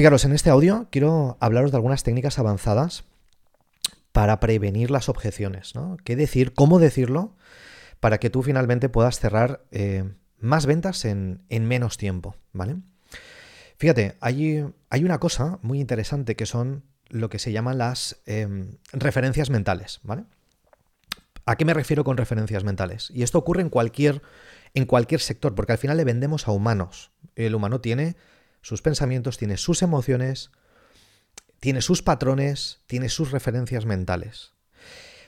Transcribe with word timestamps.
Fijaros, 0.00 0.24
en 0.24 0.32
este 0.32 0.48
audio 0.48 0.88
quiero 0.90 1.36
hablaros 1.40 1.72
de 1.72 1.76
algunas 1.76 2.04
técnicas 2.04 2.38
avanzadas 2.38 3.04
para 4.12 4.40
prevenir 4.40 4.90
las 4.90 5.10
objeciones, 5.10 5.74
¿no? 5.74 5.98
¿Qué 6.04 6.16
decir? 6.16 6.54
¿Cómo 6.54 6.78
decirlo? 6.78 7.36
Para 8.00 8.16
que 8.16 8.30
tú 8.30 8.42
finalmente 8.42 8.88
puedas 8.88 9.20
cerrar 9.20 9.62
eh, 9.72 10.10
más 10.38 10.64
ventas 10.64 11.04
en, 11.04 11.42
menos 11.50 11.98
tiempo, 11.98 12.34
¿vale? 12.54 12.76
Fíjate, 13.76 14.16
hay, 14.22 14.64
hay, 14.88 15.04
una 15.04 15.20
cosa 15.20 15.58
muy 15.60 15.80
interesante 15.80 16.34
que 16.34 16.46
son 16.46 16.82
lo 17.10 17.28
que 17.28 17.38
se 17.38 17.52
llaman 17.52 17.76
las 17.76 18.22
em, 18.24 18.78
referencias 18.94 19.50
mentales, 19.50 20.00
¿vale? 20.02 20.24
¿A 21.44 21.56
qué 21.56 21.66
me 21.66 21.74
refiero 21.74 22.04
con 22.04 22.16
referencias 22.16 22.64
mentales? 22.64 23.10
Y 23.14 23.22
esto 23.22 23.36
ocurre 23.36 23.60
en 23.60 23.68
cualquier, 23.68 24.22
en 24.72 24.86
cualquier 24.86 25.20
sector, 25.20 25.54
porque 25.54 25.72
al 25.72 25.78
final 25.78 25.98
le 25.98 26.04
vendemos 26.04 26.48
a 26.48 26.52
humanos. 26.52 27.10
El 27.36 27.54
humano 27.54 27.82
tiene 27.82 28.16
sus 28.62 28.82
pensamientos, 28.82 29.38
tiene 29.38 29.56
sus 29.56 29.82
emociones, 29.82 30.50
tiene 31.60 31.82
sus 31.82 32.02
patrones, 32.02 32.80
tiene 32.86 33.08
sus 33.08 33.30
referencias 33.30 33.86
mentales. 33.86 34.54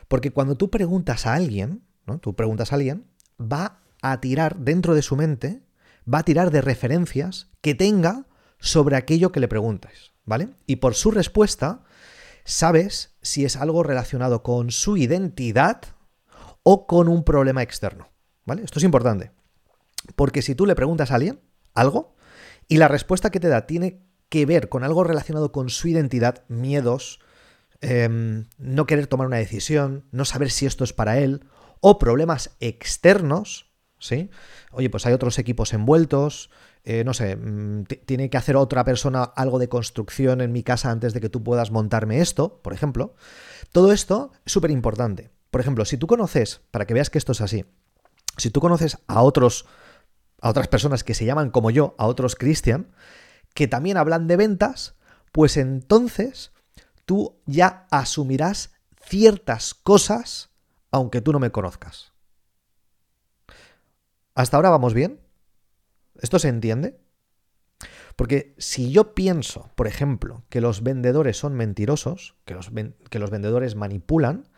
Porque 0.08 0.30
cuando 0.30 0.56
tú 0.56 0.70
preguntas 0.70 1.27
a 1.27 1.34
alguien, 1.34 1.84
¿no? 2.06 2.18
Tú 2.18 2.34
preguntas 2.34 2.72
a 2.72 2.77
alguien, 2.77 3.06
va 3.41 3.82
a 4.02 4.20
tirar 4.20 4.58
dentro 4.58 4.95
de 4.95 5.02
su 5.02 5.16
mente, 5.16 5.62
va 6.12 6.18
a 6.18 6.24
tirar 6.24 6.50
de 6.50 6.60
referencias 6.60 7.50
que 7.60 7.74
tenga 7.74 8.27
sobre 8.58 8.96
aquello 8.96 9.33
que 9.33 9.41
le 9.41 9.48
preguntes, 9.48 10.12
¿vale? 10.24 10.50
Y 10.66 10.77
por 10.77 10.94
su 10.94 11.10
respuesta, 11.10 11.84
sabes 12.44 13.16
si 13.22 13.44
es 13.44 13.56
algo 13.56 13.83
relacionado 13.83 14.42
con 14.42 14.70
su 14.70 14.96
identidad 14.96 15.83
o 16.62 16.86
con 16.86 17.08
un 17.08 17.24
problema 17.24 17.62
externo, 17.62 18.10
¿vale? 18.44 18.62
Esto 18.62 18.78
es 18.78 18.84
importante. 18.84 19.33
Porque 20.16 20.42
si 20.42 20.55
tú 20.55 20.66
le 20.66 20.74
preguntas 20.74 21.10
a 21.10 21.16
alguien 21.16 21.41
algo 21.74 22.14
y 22.68 22.78
la 22.78 22.88
respuesta 22.88 23.30
que 23.30 23.40
te 23.40 23.48
da 23.48 23.66
tiene 23.66 24.02
que 24.28 24.46
ver 24.46 24.68
con 24.68 24.84
algo 24.84 25.04
relacionado 25.04 25.52
con 25.52 25.68
su 25.68 25.88
identidad, 25.88 26.44
miedos, 26.48 27.20
em, 27.80 28.46
no 28.58 28.86
querer 28.86 29.06
tomar 29.06 29.27
una 29.27 29.36
decisión, 29.36 30.04
no 30.10 30.24
saber 30.24 30.50
si 30.50 30.66
esto 30.66 30.84
es 30.84 30.92
para 30.92 31.19
él, 31.19 31.44
o 31.80 31.98
problemas 31.98 32.56
externos, 32.60 33.72
¿sí? 33.98 34.30
Oye, 34.70 34.88
pues 34.88 35.04
hay 35.04 35.12
otros 35.12 35.38
equipos 35.38 35.72
envueltos, 35.72 36.50
eh, 36.84 37.04
no 37.04 37.14
sé, 37.14 37.36
mm, 37.36 37.84
tiene 38.06 38.30
que 38.30 38.36
hacer 38.36 38.56
otra 38.56 38.84
persona 38.84 39.22
algo 39.22 39.58
de 39.58 39.69
construcción 39.69 40.41
en 40.41 40.52
mi 40.52 40.62
casa 40.62 40.91
antes 40.91 41.12
de 41.12 41.20
que 41.20 41.28
tú 41.28 41.42
puedas 41.42 41.70
montarme 41.70 42.20
esto, 42.20 42.60
por 42.62 42.72
ejemplo. 42.72 43.14
Todo 43.70 43.92
esto 43.92 44.32
es 44.44 44.52
súper 44.52 44.70
importante. 44.70 45.30
Por 45.50 45.60
ejemplo, 45.60 45.84
si 45.84 45.97
tú 45.97 46.06
conoces, 46.06 46.62
para 46.70 46.86
que 46.86 46.94
veas 46.94 47.10
que 47.10 47.19
esto 47.19 47.32
es 47.32 47.41
así, 47.41 47.66
si 48.36 48.50
tú 48.50 48.60
conoces 48.60 48.98
a 49.06 49.22
otros, 49.22 49.66
a 50.42 50.50
otras 50.50 50.68
personas 50.68 51.04
que 51.04 51.14
se 51.14 51.24
llaman 51.24 51.50
como 51.50 51.70
yo, 51.70 51.94
a 51.98 52.06
otros 52.06 52.36
Christian, 52.36 52.92
que 53.54 53.68
también 53.68 53.96
hablan 53.96 54.26
de 54.26 54.36
ventas, 54.36 54.96
pues 55.30 55.56
entonces 55.56 56.52
tú 57.06 57.40
ya 57.46 57.86
asumirás 57.90 58.72
ciertas 59.00 59.72
cosas 59.72 60.50
aunque 60.90 61.22
tú 61.22 61.32
no 61.32 61.38
me 61.38 61.50
conozcas. 61.50 62.12
¿Hasta 64.34 64.56
ahora 64.56 64.70
vamos 64.70 64.94
bien? 64.94 65.20
¿Esto 66.20 66.38
se 66.38 66.48
entiende? 66.48 67.00
Porque 68.16 68.54
si 68.58 68.92
yo 68.92 69.14
pienso, 69.14 69.70
por 69.74 69.86
ejemplo, 69.86 70.44
que 70.48 70.60
los 70.60 70.82
vendedores 70.82 71.38
son 71.38 71.54
mentirosos, 71.54 72.36
que 72.44 72.54
los, 72.54 72.70
que 73.10 73.18
los, 73.18 73.30
vendedores 73.30 73.74
manipulan, 73.74 74.48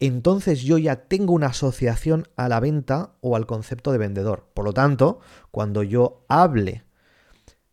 entonces 0.00 0.62
yo 0.62 0.78
ya 0.78 1.04
tengo 1.04 1.32
una 1.32 1.48
asociación 1.48 2.28
a 2.36 2.48
la 2.48 2.60
venta 2.60 3.14
o 3.20 3.36
al 3.36 3.46
concepto 3.46 3.92
de 3.92 3.98
vendedor. 3.98 4.50
Por 4.54 4.64
lo 4.64 4.72
tanto, 4.72 5.20
cuando 5.50 5.82
yo 5.82 6.24
hable 6.28 6.84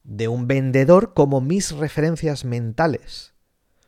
de 0.03 0.27
un 0.27 0.47
vendedor 0.47 1.13
como 1.13 1.41
mis 1.41 1.71
referencias 1.71 2.45
mentales 2.45 3.33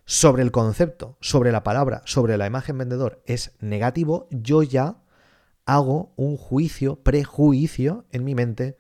sobre 0.06 0.44
el 0.44 0.52
concepto, 0.52 1.18
sobre 1.20 1.52
la 1.52 1.64
palabra, 1.64 2.02
sobre 2.06 2.38
la 2.38 2.48
imagen 2.48 2.78
vendedor 2.78 3.22
es 3.26 3.52
negativo, 3.60 4.28
yo 4.32 4.64
ya 4.64 5.04
hago 5.66 6.14
un 6.16 6.38
juicio, 6.38 7.04
prejuicio 7.04 8.06
en 8.12 8.24
mi 8.24 8.34
mente 8.34 8.78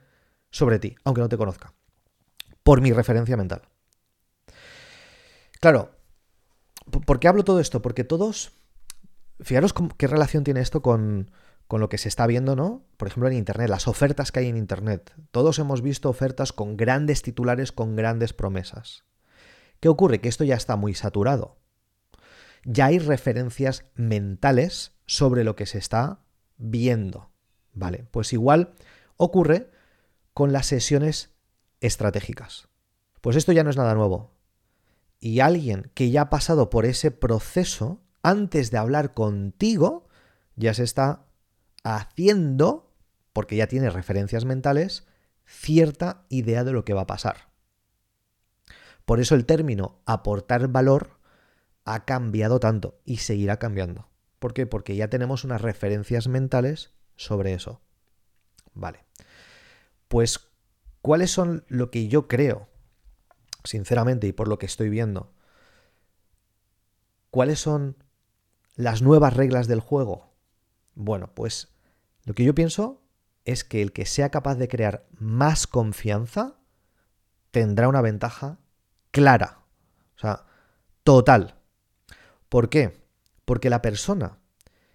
sobre 0.49 0.79
ti, 0.79 0.95
aunque 1.03 1.21
no 1.21 1.29
te 1.29 1.37
conozca, 1.37 1.73
por 2.63 2.81
mi 2.81 2.93
referencia 2.93 3.35
mental. 3.35 3.63
Claro, 5.59 5.91
¿por 7.05 7.19
qué 7.19 7.27
hablo 7.27 7.43
todo 7.43 7.59
esto? 7.59 7.81
Porque 7.81 8.03
todos, 8.03 8.56
fijaros 9.39 9.73
qué 9.97 10.07
relación 10.07 10.43
tiene 10.43 10.61
esto 10.61 10.81
con, 10.81 11.31
con 11.67 11.81
lo 11.81 11.89
que 11.89 11.97
se 11.97 12.09
está 12.09 12.27
viendo, 12.27 12.55
¿no? 12.55 12.85
Por 12.97 13.07
ejemplo, 13.07 13.29
en 13.29 13.35
Internet, 13.35 13.69
las 13.69 13.87
ofertas 13.87 14.31
que 14.31 14.39
hay 14.39 14.47
en 14.47 14.57
Internet. 14.57 15.13
Todos 15.31 15.59
hemos 15.59 15.81
visto 15.81 16.09
ofertas 16.09 16.53
con 16.53 16.77
grandes 16.77 17.21
titulares, 17.21 17.71
con 17.71 17.95
grandes 17.95 18.33
promesas. 18.33 19.03
¿Qué 19.79 19.89
ocurre? 19.89 20.21
Que 20.21 20.29
esto 20.29 20.43
ya 20.43 20.55
está 20.55 20.75
muy 20.75 20.93
saturado. 20.93 21.57
Ya 22.63 22.87
hay 22.87 22.99
referencias 22.99 23.85
mentales 23.95 24.93
sobre 25.05 25.43
lo 25.43 25.55
que 25.55 25.65
se 25.65 25.77
está 25.77 26.19
viendo. 26.57 27.29
Vale, 27.73 28.07
pues 28.11 28.33
igual 28.33 28.73
ocurre 29.17 29.69
con 30.33 30.51
las 30.51 30.65
sesiones 30.65 31.35
estratégicas. 31.79 32.67
Pues 33.21 33.35
esto 33.35 33.51
ya 33.51 33.63
no 33.63 33.69
es 33.69 33.77
nada 33.77 33.93
nuevo. 33.93 34.31
Y 35.19 35.39
alguien 35.39 35.91
que 35.93 36.11
ya 36.11 36.21
ha 36.21 36.29
pasado 36.29 36.69
por 36.69 36.85
ese 36.85 37.11
proceso, 37.11 38.01
antes 38.23 38.71
de 38.71 38.77
hablar 38.77 39.13
contigo, 39.13 40.07
ya 40.55 40.73
se 40.73 40.83
está 40.83 41.25
haciendo, 41.83 42.91
porque 43.33 43.55
ya 43.55 43.67
tiene 43.67 43.89
referencias 43.89 44.45
mentales, 44.45 45.07
cierta 45.45 46.25
idea 46.29 46.63
de 46.63 46.73
lo 46.73 46.83
que 46.83 46.93
va 46.93 47.01
a 47.01 47.07
pasar. 47.07 47.49
Por 49.05 49.19
eso 49.21 49.35
el 49.35 49.45
término 49.45 50.01
aportar 50.05 50.67
valor 50.67 51.19
ha 51.85 52.03
cambiado 52.03 52.59
tanto 52.59 52.99
y 53.05 53.17
seguirá 53.17 53.57
cambiando. 53.57 54.09
¿Por 54.39 54.53
qué? 54.53 54.67
Porque 54.67 54.95
ya 54.95 55.09
tenemos 55.09 55.45
unas 55.45 55.61
referencias 55.61 56.27
mentales 56.27 56.91
sobre 57.15 57.53
eso. 57.53 57.81
Vale. 58.73 59.05
Pues, 60.09 60.49
¿cuáles 61.01 61.31
son 61.31 61.63
lo 61.69 61.89
que 61.89 62.09
yo 62.09 62.27
creo, 62.27 62.67
sinceramente, 63.63 64.27
y 64.27 64.33
por 64.33 64.47
lo 64.47 64.59
que 64.59 64.65
estoy 64.65 64.89
viendo? 64.89 65.33
¿Cuáles 67.31 67.59
son 67.59 67.95
las 68.77 69.01
nuevas 69.01 69.33
reglas 69.33 69.67
del 69.67 69.81
juego? 69.81 70.33
Bueno, 70.93 71.33
pues 71.33 71.75
lo 72.23 72.33
que 72.33 72.45
yo 72.45 72.55
pienso 72.55 73.01
es 73.43 73.63
que 73.63 73.81
el 73.81 73.91
que 73.91 74.05
sea 74.05 74.29
capaz 74.29 74.55
de 74.55 74.67
crear 74.67 75.07
más 75.19 75.67
confianza 75.67 76.59
tendrá 77.51 77.89
una 77.89 78.01
ventaja 78.01 78.59
clara, 79.11 79.63
o 80.15 80.19
sea, 80.19 80.45
total. 81.03 81.55
¿Por 82.49 82.69
qué? 82.69 83.03
Porque 83.45 83.69
la 83.69 83.81
persona 83.81 84.37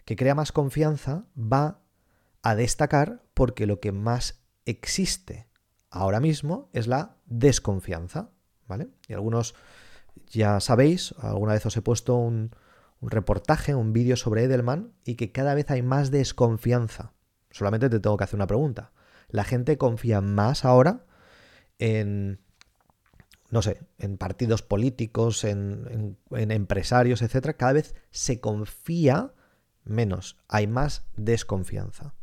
que 0.04 0.16
crea 0.16 0.34
más 0.34 0.52
confianza 0.52 1.26
va 1.36 1.80
a 2.42 2.54
destacar 2.54 3.24
porque 3.34 3.66
lo 3.66 3.80
que 3.80 3.90
más 3.90 4.44
existe 4.64 5.48
ahora 5.90 6.20
mismo 6.20 6.70
es 6.72 6.86
la 6.86 7.16
desconfianza, 7.26 8.30
¿vale? 8.68 8.90
Y 9.08 9.14
algunos 9.14 9.54
ya 10.26 10.60
sabéis, 10.60 11.14
alguna 11.18 11.54
vez 11.54 11.66
os 11.66 11.76
he 11.76 11.82
puesto 11.82 12.16
un, 12.16 12.54
un 13.02 13.10
reportaje, 13.10 13.74
un 13.74 13.92
vídeo 13.92 14.16
sobre 14.16 14.44
Edelman 14.44 14.94
y 15.04 15.16
que 15.16 15.32
cada 15.32 15.54
vez 15.54 15.70
hay 15.70 15.82
más 15.82 16.10
desconfianza. 16.12 17.12
Solamente 17.50 17.90
te 17.90 17.98
tengo 17.98 18.16
que 18.16 18.24
hacer 18.24 18.36
una 18.36 18.46
pregunta. 18.46 18.92
¿La 19.28 19.42
gente 19.42 19.76
confía 19.76 20.20
más 20.20 20.64
ahora 20.64 21.04
en, 21.80 22.38
no 23.50 23.60
sé, 23.60 23.80
en 23.98 24.18
partidos 24.18 24.62
políticos, 24.62 25.42
en, 25.42 26.16
empresarios, 26.30 27.22
etcétera? 27.22 27.54
Cada 27.54 27.72
vez 27.72 27.96
se 28.12 28.40
confía 28.40 29.34
menos, 29.84 30.38
hay 30.46 30.68
más 30.68 31.04
desconfianza. 31.16 32.14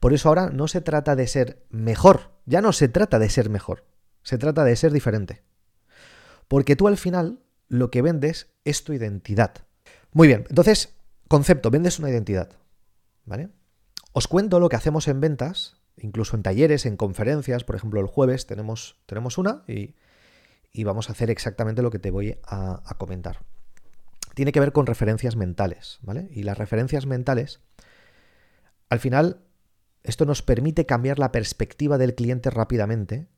Por 0.00 0.12
eso 0.12 0.28
ahora 0.28 0.50
no 0.50 0.68
se 0.68 0.82
trata 0.82 1.16
de 1.16 1.26
ser 1.28 1.64
mejor, 1.70 2.32
ya 2.44 2.60
no 2.60 2.74
se 2.74 2.88
trata 2.88 3.18
de 3.18 3.30
ser 3.30 3.48
mejor, 3.48 3.86
se 4.22 4.36
trata 4.36 4.64
de 4.64 4.76
ser 4.76 4.92
diferente. 4.92 5.42
Porque 6.46 6.76
tú 6.76 6.88
al 6.88 6.98
final 6.98 7.40
lo 7.68 7.90
que 7.90 8.02
vendes 8.02 8.52
es 8.66 8.84
tu 8.84 8.92
identidad. 8.92 9.69
Muy 10.12 10.26
bien, 10.26 10.44
entonces, 10.48 10.94
concepto, 11.28 11.70
vendes 11.70 11.98
una 11.98 12.10
identidad. 12.10 12.50
¿Vale? 13.24 13.50
Os 14.12 14.26
cuento 14.26 14.58
lo 14.58 14.68
que 14.68 14.76
hacemos 14.76 15.06
en 15.06 15.20
ventas, 15.20 15.76
incluso 15.96 16.36
en 16.36 16.42
talleres, 16.42 16.84
en 16.86 16.96
conferencias, 16.96 17.64
por 17.64 17.76
ejemplo, 17.76 18.00
el 18.00 18.06
jueves 18.06 18.46
tenemos, 18.46 18.96
tenemos 19.06 19.38
una 19.38 19.62
y, 19.68 19.94
vamos 20.82 21.08
a 21.08 21.12
hacer 21.12 21.30
exactamente 21.30 21.82
lo 21.82 21.90
que 21.90 21.98
te 21.98 22.10
voy 22.10 22.38
a, 22.44 22.82
a, 22.84 22.98
comentar. 22.98 23.40
Tiene 24.34 24.52
que 24.52 24.60
ver 24.60 24.72
con 24.72 24.86
referencias 24.86 25.36
mentales, 25.36 25.98
¿vale? 26.02 26.28
Y 26.32 26.42
las 26.42 26.58
referencias 26.58 27.06
mentales, 27.06 27.60
al 28.88 28.98
final, 28.98 29.44
esto 30.02 30.24
nos 30.24 30.42
permite 30.42 30.86
cambiar 30.86 31.18
la 31.18 31.30
perspectiva 31.30 31.98
del 31.98 32.14
cliente 32.14 32.50
rápidamente 32.50 33.28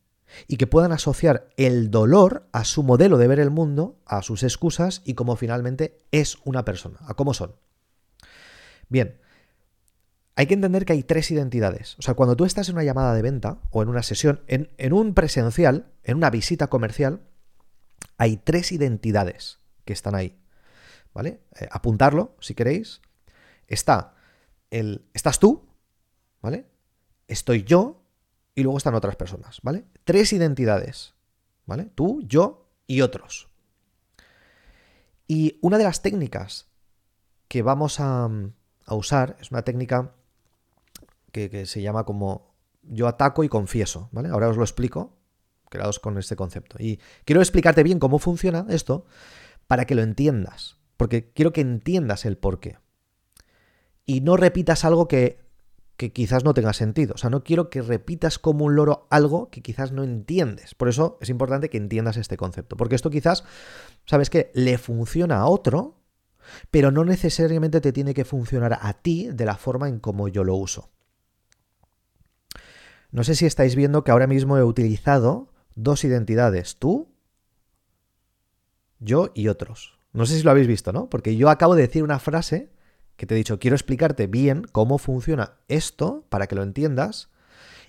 y 0.47 0.57
que 0.57 0.67
puedan 0.67 0.91
asociar 0.91 1.49
el 1.57 1.91
dolor 1.91 2.47
a 2.51 2.65
su 2.65 2.83
modelo 2.83 3.17
de 3.17 3.27
ver 3.27 3.39
el 3.39 3.49
mundo, 3.49 3.99
a 4.05 4.21
sus 4.21 4.43
excusas 4.43 5.01
y 5.05 5.13
cómo 5.13 5.35
finalmente 5.35 5.99
es 6.11 6.37
una 6.43 6.65
persona, 6.65 6.99
a 7.01 7.13
cómo 7.13 7.33
son. 7.33 7.55
Bien, 8.89 9.19
hay 10.35 10.47
que 10.47 10.53
entender 10.53 10.85
que 10.85 10.93
hay 10.93 11.03
tres 11.03 11.29
identidades. 11.31 11.97
O 11.99 12.01
sea, 12.01 12.15
cuando 12.15 12.35
tú 12.35 12.45
estás 12.45 12.69
en 12.69 12.75
una 12.75 12.83
llamada 12.83 13.13
de 13.13 13.21
venta 13.21 13.59
o 13.69 13.83
en 13.83 13.89
una 13.89 14.03
sesión, 14.03 14.41
en, 14.47 14.93
un 14.93 15.13
presencial, 15.13 15.91
en 16.03 16.17
una 16.17 16.29
visita 16.29 16.67
comercial, 16.67 17.21
hay 18.17 18.37
tres 18.37 18.71
identidades 18.71 19.59
que 19.85 19.93
están 19.93 20.15
ahí. 20.15 20.39
¿Vale? 21.13 21.41
Eh, 21.59 21.67
apuntarlo, 21.69 22.35
si 22.39 22.55
queréis. 22.55 23.01
Está 23.67 24.15
el. 24.71 25.05
Estás 25.13 25.39
tú, 25.39 25.69
¿vale? 26.41 26.65
Estoy 27.27 27.63
yo 27.63 28.02
y 28.55 28.63
luego 28.63 28.77
están 28.77 28.95
otras 28.95 29.15
personas, 29.15 29.59
¿vale? 29.63 29.85
Tres 30.03 30.33
identidades, 30.33 31.15
¿vale? 31.65 31.89
Tú, 31.95 32.21
yo 32.25 32.69
y 32.87 33.01
otros. 33.01 33.49
Y 35.27 35.57
una 35.61 35.77
de 35.77 35.85
las 35.85 36.01
técnicas 36.01 36.67
que 37.47 37.61
vamos 37.61 37.99
a, 37.99 38.29
usar 38.87 39.37
es 39.39 39.51
una 39.51 39.63
técnica 39.63 40.13
que, 41.31 41.49
que, 41.49 41.65
se 41.65 41.81
llama 41.81 42.03
como 42.03 42.53
yo 42.83 43.07
ataco 43.07 43.43
y 43.43 43.49
confieso, 43.49 44.09
¿vale? 44.11 44.29
Ahora 44.29 44.49
os 44.49 44.57
lo 44.57 44.63
explico, 44.63 45.17
creados 45.69 45.99
con 45.99 46.17
este 46.17 46.35
concepto. 46.35 46.75
Y 46.79 46.99
quiero 47.25 47.41
explicarte 47.41 47.83
bien 47.83 47.99
cómo 47.99 48.19
funciona 48.19 48.65
esto 48.69 49.05
para 49.67 49.85
que 49.85 49.95
lo 49.95 50.03
entiendas, 50.03 50.77
porque 50.97 51.31
quiero 51.31 51.53
que 51.53 51.61
entiendas 51.61 52.25
el 52.25 52.37
porqué. 52.37 52.77
Y 54.05 54.21
no 54.21 54.35
repitas 54.37 54.85
algo 54.85 55.07
que, 55.07 55.42
que 55.97 56.11
quizás 56.11 56.43
no 56.43 56.53
tenga 56.53 56.73
sentido. 56.73 57.13
O 57.15 57.17
sea, 57.17 57.29
no 57.29 57.43
quiero 57.43 57.69
que 57.69 57.81
repitas 57.81 58.39
como 58.39 58.65
un 58.65 58.75
loro 58.75 59.07
algo 59.09 59.49
que 59.49 59.61
quizás 59.61 59.91
no 59.91 60.03
entiendes. 60.03 60.75
Por 60.75 60.89
eso 60.89 61.17
es 61.21 61.29
importante 61.29 61.69
que 61.69 61.77
entiendas 61.77 62.17
este 62.17 62.37
concepto. 62.37 62.77
Porque 62.77 62.95
esto 62.95 63.09
quizás, 63.09 63.43
¿sabes 64.05 64.29
qué? 64.29 64.51
Le 64.53 64.77
funciona 64.77 65.37
a 65.37 65.45
otro, 65.45 65.99
pero 66.71 66.91
no 66.91 67.05
necesariamente 67.05 67.81
te 67.81 67.93
tiene 67.93 68.13
que 68.13 68.25
funcionar 68.25 68.79
a 68.81 68.93
ti 68.93 69.29
de 69.31 69.45
la 69.45 69.55
forma 69.55 69.87
en 69.87 69.99
como 69.99 70.27
yo 70.27 70.43
lo 70.43 70.55
uso. 70.55 70.89
No 73.11 73.23
sé 73.23 73.35
si 73.35 73.45
estáis 73.45 73.75
viendo 73.75 74.03
que 74.03 74.11
ahora 74.11 74.27
mismo 74.27 74.57
he 74.57 74.63
utilizado 74.63 75.53
dos 75.75 76.03
identidades, 76.03 76.77
tú, 76.77 77.13
yo 78.99 79.31
y 79.35 79.47
otros. 79.49 79.99
No 80.13 80.25
sé 80.25 80.37
si 80.37 80.43
lo 80.43 80.51
habéis 80.51 80.67
visto, 80.67 80.91
¿no? 80.91 81.09
Porque 81.09 81.35
yo 81.35 81.49
acabo 81.49 81.75
de 81.75 81.83
decir 81.83 82.03
una 82.03 82.19
frase 82.19 82.71
que 83.15 83.25
te 83.25 83.33
he 83.33 83.37
dicho, 83.37 83.59
quiero 83.59 83.75
explicarte 83.75 84.27
bien 84.27 84.63
cómo 84.71 84.97
funciona 84.97 85.55
esto 85.67 86.25
para 86.29 86.47
que 86.47 86.55
lo 86.55 86.63
entiendas 86.63 87.29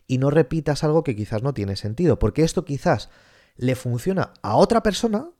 y 0.06 0.18
no 0.18 0.30
repitas 0.30 0.84
algo 0.84 1.04
que 1.04 1.16
quizás 1.16 1.42
no 1.42 1.54
tiene 1.54 1.76
sentido, 1.76 2.18
porque 2.18 2.42
esto 2.42 2.64
quizás 2.64 3.10
le 3.56 3.74
funciona 3.74 4.34
a 4.42 4.56
otra 4.56 4.82
persona, 4.82 5.30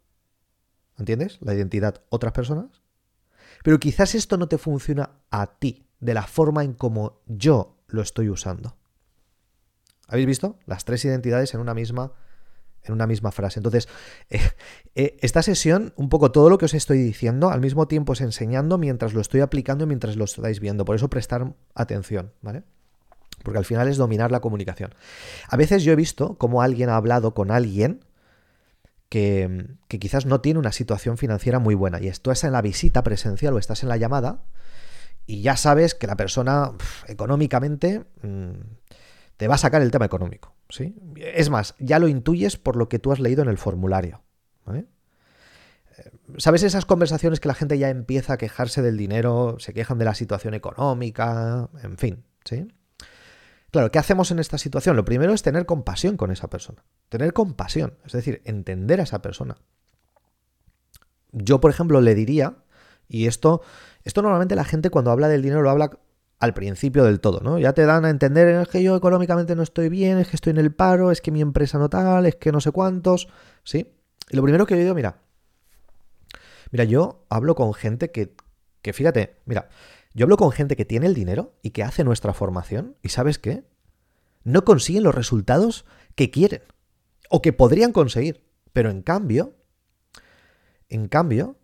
¿entiendes? 0.98 1.38
La 1.40 1.54
identidad 1.54 2.02
otras 2.08 2.32
personas, 2.32 2.82
pero 3.62 3.78
quizás 3.78 4.14
esto 4.14 4.36
no 4.36 4.48
te 4.48 4.58
funciona 4.58 5.10
a 5.30 5.58
ti 5.58 5.86
de 6.00 6.14
la 6.14 6.26
forma 6.26 6.64
en 6.64 6.72
como 6.74 7.20
yo 7.26 7.76
lo 7.88 8.02
estoy 8.02 8.28
usando. 8.28 8.76
¿Habéis 10.06 10.26
visto? 10.26 10.58
Las 10.66 10.84
tres 10.84 11.04
identidades 11.04 11.54
en 11.54 11.60
una 11.60 11.74
misma 11.74 12.12
en 12.84 12.94
una 12.94 13.06
misma 13.06 13.32
frase. 13.32 13.58
Entonces, 13.58 13.88
eh, 14.30 14.40
eh, 14.94 15.16
esta 15.20 15.42
sesión, 15.42 15.92
un 15.96 16.08
poco 16.08 16.32
todo 16.32 16.50
lo 16.50 16.58
que 16.58 16.66
os 16.66 16.74
estoy 16.74 16.98
diciendo, 16.98 17.50
al 17.50 17.60
mismo 17.60 17.88
tiempo 17.88 18.12
es 18.12 18.20
enseñando 18.20 18.78
mientras 18.78 19.14
lo 19.14 19.20
estoy 19.20 19.40
aplicando 19.40 19.84
y 19.84 19.86
mientras 19.86 20.16
lo 20.16 20.24
estáis 20.24 20.60
viendo. 20.60 20.84
Por 20.84 20.96
eso 20.96 21.08
prestar 21.08 21.54
atención, 21.74 22.32
¿vale? 22.42 22.62
Porque 23.42 23.58
al 23.58 23.64
final 23.64 23.88
es 23.88 23.96
dominar 23.96 24.30
la 24.30 24.40
comunicación. 24.40 24.94
A 25.48 25.56
veces 25.56 25.84
yo 25.84 25.92
he 25.92 25.96
visto 25.96 26.36
cómo 26.38 26.62
alguien 26.62 26.88
ha 26.88 26.96
hablado 26.96 27.34
con 27.34 27.50
alguien 27.50 28.00
que, 29.08 29.76
quizás 29.88 30.26
no 30.26 30.40
tiene 30.40 30.58
una 30.58 30.72
situación 30.72 31.18
financiera 31.18 31.60
muy 31.60 31.74
buena 31.76 32.00
y 32.00 32.08
estás 32.08 32.42
en 32.42 32.52
la 32.52 32.62
visita 32.62 33.04
presencial 33.04 33.54
o 33.54 33.58
estás 33.58 33.84
en 33.84 33.88
la 33.88 33.96
llamada 33.96 34.42
y 35.24 35.42
ya 35.42 35.56
sabes 35.56 35.94
que 35.94 36.08
la 36.08 36.16
persona 36.16 36.72
económicamente 37.06 38.04
mm, 38.22 38.50
te 39.36 39.46
va 39.46 39.54
a 39.54 39.58
sacar 39.58 39.82
el 39.82 39.90
tema 39.92 40.06
económico. 40.06 40.52
¿Sí? 40.74 40.96
Es 41.16 41.50
más, 41.50 41.76
ya 41.78 42.00
lo 42.00 42.08
intuyes 42.08 42.56
por 42.56 42.74
lo 42.74 42.88
que 42.88 42.98
tú 42.98 43.12
has 43.12 43.20
leído 43.20 43.42
en 43.42 43.48
el 43.48 43.58
formulario. 43.58 44.22
Eh, 44.72 44.84
¿Sabes 46.38 46.64
esas 46.64 46.84
conversaciones 46.84 47.38
que 47.38 47.46
la 47.46 47.54
gente 47.54 47.78
ya 47.78 47.90
empieza 47.90 48.32
a 48.32 48.38
quejarse 48.38 48.82
del 48.82 48.96
dinero, 48.96 49.56
se 49.60 49.72
quejan 49.72 49.98
de 49.98 50.04
la 50.04 50.16
situación 50.16 50.52
económica, 50.52 51.70
en 51.82 51.96
fin, 51.96 52.24
¿sí? 52.44 52.66
Claro, 53.70 53.92
¿qué 53.92 54.00
hacemos 54.00 54.32
en 54.32 54.40
esta 54.40 54.58
situación? 54.58 54.96
Lo 54.96 55.04
primero 55.04 55.32
es 55.32 55.42
tener 55.42 55.64
compasión 55.64 56.16
con 56.16 56.32
esa 56.32 56.48
persona. 56.48 56.84
Tener 57.08 57.32
compasión, 57.32 57.94
es 58.04 58.12
decir, 58.12 58.42
entender 58.44 59.00
a 59.00 59.04
esa 59.04 59.22
persona. 59.22 59.56
Yo, 61.30 61.60
por 61.60 61.70
ejemplo, 61.70 62.00
le 62.00 62.16
diría, 62.16 62.56
y 63.08 63.26
esto, 63.26 63.62
esto 64.02 64.22
normalmente 64.22 64.56
la 64.56 64.64
gente 64.64 64.90
cuando 64.90 65.12
habla 65.12 65.28
del 65.28 65.42
dinero 65.42 65.62
lo 65.62 65.70
habla 65.70 65.90
al 66.44 66.54
principio 66.54 67.04
del 67.04 67.20
todo, 67.20 67.40
¿no? 67.40 67.58
Ya 67.58 67.72
te 67.72 67.84
dan 67.84 68.04
a 68.04 68.10
entender, 68.10 68.48
es 68.48 68.68
que 68.68 68.82
yo 68.82 68.96
económicamente 68.96 69.56
no 69.56 69.62
estoy 69.62 69.88
bien, 69.88 70.18
es 70.18 70.28
que 70.28 70.36
estoy 70.36 70.50
en 70.52 70.58
el 70.58 70.72
paro, 70.72 71.10
es 71.10 71.20
que 71.20 71.30
mi 71.30 71.40
empresa 71.40 71.78
no 71.78 71.88
tal, 71.88 72.26
es 72.26 72.36
que 72.36 72.52
no 72.52 72.60
sé 72.60 72.70
cuántos, 72.70 73.28
¿sí? 73.64 73.92
Y 74.30 74.36
lo 74.36 74.42
primero 74.42 74.66
que 74.66 74.74
yo 74.74 74.80
digo, 74.80 74.94
mira, 74.94 75.22
mira, 76.70 76.84
yo 76.84 77.26
hablo 77.28 77.54
con 77.54 77.74
gente 77.74 78.10
que, 78.10 78.34
que 78.82 78.92
fíjate, 78.92 79.36
mira, 79.46 79.68
yo 80.14 80.24
hablo 80.24 80.36
con 80.36 80.52
gente 80.52 80.76
que 80.76 80.84
tiene 80.84 81.06
el 81.06 81.14
dinero 81.14 81.54
y 81.62 81.70
que 81.70 81.82
hace 81.82 82.04
nuestra 82.04 82.32
formación 82.32 82.96
y 83.02 83.08
¿sabes 83.08 83.38
qué? 83.38 83.64
No 84.44 84.64
consiguen 84.64 85.02
los 85.02 85.14
resultados 85.14 85.84
que 86.14 86.30
quieren 86.30 86.62
o 87.30 87.42
que 87.42 87.52
podrían 87.52 87.92
conseguir, 87.92 88.44
pero 88.72 88.90
en 88.90 89.02
cambio, 89.02 89.56
en 90.88 91.08
cambio, 91.08 91.56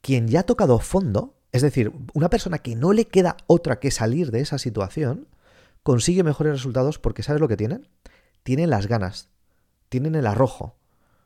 quien 0.00 0.28
ya 0.28 0.40
ha 0.40 0.46
tocado 0.46 0.78
fondo, 0.78 1.35
es 1.52 1.62
decir, 1.62 1.92
una 2.14 2.30
persona 2.30 2.58
que 2.58 2.74
no 2.74 2.92
le 2.92 3.06
queda 3.06 3.36
otra 3.46 3.78
que 3.78 3.90
salir 3.90 4.30
de 4.30 4.40
esa 4.40 4.58
situación, 4.58 5.28
consigue 5.82 6.22
mejores 6.22 6.52
resultados 6.52 6.98
porque 6.98 7.22
¿sabes 7.22 7.40
lo 7.40 7.48
que 7.48 7.56
tienen? 7.56 7.88
Tienen 8.42 8.70
las 8.70 8.86
ganas, 8.86 9.28
tienen 9.88 10.14
el 10.14 10.26
arrojo, 10.26 10.76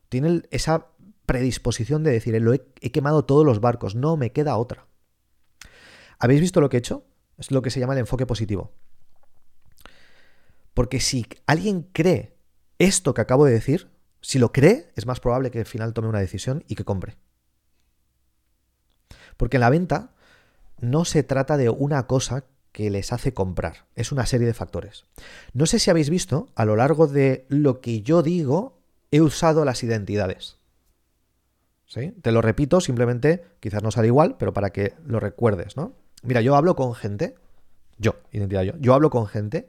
tienen 0.08 0.46
esa 0.50 0.88
predisposición 1.26 2.02
de 2.02 2.10
decir, 2.10 2.40
lo 2.40 2.54
he, 2.54 2.62
he 2.80 2.92
quemado 2.92 3.24
todos 3.24 3.44
los 3.44 3.60
barcos, 3.60 3.94
no 3.94 4.16
me 4.16 4.32
queda 4.32 4.56
otra. 4.56 4.86
¿Habéis 6.18 6.40
visto 6.40 6.60
lo 6.60 6.68
que 6.68 6.76
he 6.76 6.78
hecho? 6.78 7.04
Es 7.38 7.50
lo 7.50 7.62
que 7.62 7.70
se 7.70 7.80
llama 7.80 7.94
el 7.94 8.00
enfoque 8.00 8.26
positivo. 8.26 8.72
Porque 10.74 11.00
si 11.00 11.26
alguien 11.46 11.88
cree 11.92 12.36
esto 12.78 13.14
que 13.14 13.20
acabo 13.20 13.46
de 13.46 13.52
decir, 13.52 13.90
si 14.20 14.38
lo 14.38 14.52
cree, 14.52 14.90
es 14.96 15.06
más 15.06 15.20
probable 15.20 15.50
que 15.50 15.60
al 15.60 15.66
final 15.66 15.94
tome 15.94 16.08
una 16.08 16.20
decisión 16.20 16.64
y 16.68 16.74
que 16.74 16.84
compre. 16.84 17.16
Porque 19.40 19.56
en 19.56 19.62
la 19.62 19.70
venta 19.70 20.10
no 20.80 21.06
se 21.06 21.22
trata 21.22 21.56
de 21.56 21.70
una 21.70 22.06
cosa 22.06 22.44
que 22.72 22.90
les 22.90 23.10
hace 23.10 23.32
comprar, 23.32 23.86
es 23.96 24.12
una 24.12 24.26
serie 24.26 24.46
de 24.46 24.52
factores. 24.52 25.06
No 25.54 25.64
sé 25.64 25.78
si 25.78 25.88
habéis 25.88 26.10
visto, 26.10 26.50
a 26.54 26.66
lo 26.66 26.76
largo 26.76 27.06
de 27.06 27.46
lo 27.48 27.80
que 27.80 28.02
yo 28.02 28.22
digo, 28.22 28.82
he 29.10 29.22
usado 29.22 29.64
las 29.64 29.82
identidades. 29.82 30.58
¿Sí? 31.86 32.12
Te 32.20 32.32
lo 32.32 32.42
repito, 32.42 32.82
simplemente, 32.82 33.42
quizás 33.60 33.82
no 33.82 33.90
sale 33.90 34.08
igual, 34.08 34.36
pero 34.38 34.52
para 34.52 34.74
que 34.74 34.92
lo 35.06 35.20
recuerdes, 35.20 35.74
¿no? 35.74 35.94
Mira, 36.22 36.42
yo 36.42 36.54
hablo 36.54 36.76
con 36.76 36.94
gente, 36.94 37.34
yo, 37.96 38.16
identidad 38.32 38.64
yo, 38.64 38.74
yo 38.78 38.92
hablo 38.92 39.08
con 39.08 39.26
gente 39.26 39.68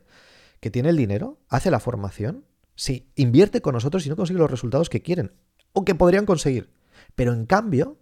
que 0.60 0.70
tiene 0.70 0.90
el 0.90 0.98
dinero, 0.98 1.38
hace 1.48 1.72
la 1.72 1.80
formación, 1.80 2.44
sí, 2.76 3.08
invierte 3.16 3.62
con 3.62 3.76
nosotros 3.76 4.06
y 4.06 4.10
no 4.10 4.18
consigue 4.18 4.40
los 4.40 4.52
resultados 4.52 4.90
que 4.90 5.02
quieren 5.02 5.32
o 5.72 5.86
que 5.86 5.96
podrían 5.96 6.26
conseguir. 6.26 6.70
Pero 7.16 7.32
en 7.32 7.46
cambio, 7.46 8.01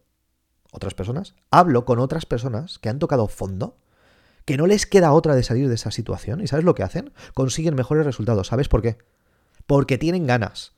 otras 0.71 0.93
personas, 0.93 1.35
hablo 1.51 1.85
con 1.85 1.99
otras 1.99 2.25
personas 2.25 2.79
que 2.79 2.89
han 2.89 2.99
tocado 2.99 3.27
fondo, 3.27 3.77
que 4.45 4.57
no 4.57 4.67
les 4.67 4.85
queda 4.85 5.13
otra 5.13 5.35
de 5.35 5.43
salir 5.43 5.67
de 5.67 5.75
esa 5.75 5.91
situación. 5.91 6.41
¿Y 6.41 6.47
sabes 6.47 6.65
lo 6.65 6.75
que 6.75 6.83
hacen? 6.83 7.13
Consiguen 7.33 7.75
mejores 7.75 8.05
resultados. 8.05 8.47
¿Sabes 8.47 8.67
por 8.67 8.81
qué? 8.81 8.97
Porque 9.67 9.97
tienen 9.97 10.25
ganas. 10.25 10.73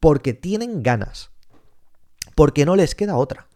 Porque 0.00 0.34
tienen 0.34 0.82
ganas. 0.82 1.30
Porque 2.34 2.64
no 2.64 2.76
les 2.76 2.94
queda 2.94 3.16
otra. 3.16 3.48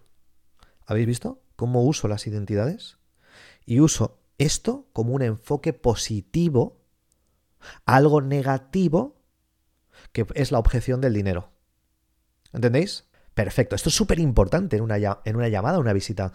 ¿Habéis 0.87 1.07
visto 1.07 1.43
cómo 1.57 1.83
uso 1.83 2.09
las 2.09 2.27
identidades? 2.27 2.99
Y 3.67 3.81
uso 3.81 4.21
esto 4.39 4.89
como 4.93 5.15
un 5.15 5.23
enfoque 5.23 5.73
positivo, 5.73 6.81
algo 7.85 8.23
negativo, 8.23 9.21
que 10.13 10.27
es 10.35 10.51
la 10.51 10.59
objeción 10.59 11.01
del 11.01 11.15
dinero. 11.15 11.51
¿Entendéis? 12.53 13.10
Perfecto. 13.45 13.75
Esto 13.75 13.89
es 13.89 13.95
súper 13.95 14.19
importante 14.19 14.77
en 14.77 14.83
una, 14.83 14.97
en 15.25 15.37
una 15.37 15.49
llamada, 15.49 15.79
una 15.79 15.95
visita 15.95 16.31